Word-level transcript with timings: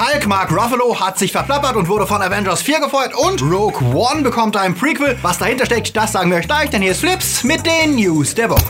Hulk 0.00 0.26
Mark 0.26 0.50
Ruffalo 0.50 0.98
hat 0.98 1.18
sich 1.18 1.30
verplappert 1.30 1.76
und 1.76 1.86
wurde 1.86 2.06
von 2.06 2.22
Avengers 2.22 2.62
4 2.62 2.80
gefeuert 2.80 3.14
und 3.14 3.42
Rogue 3.42 3.82
One 3.94 4.22
bekommt 4.22 4.56
ein 4.56 4.74
Prequel. 4.74 5.18
Was 5.20 5.36
dahinter 5.36 5.66
steckt, 5.66 5.94
das 5.94 6.12
sagen 6.12 6.30
wir 6.30 6.38
euch 6.38 6.46
gleich, 6.46 6.70
denn 6.70 6.80
hier 6.80 6.92
ist 6.92 7.00
Flips 7.00 7.44
mit 7.44 7.66
den 7.66 7.96
News 7.96 8.34
der 8.34 8.48
Woche. 8.48 8.64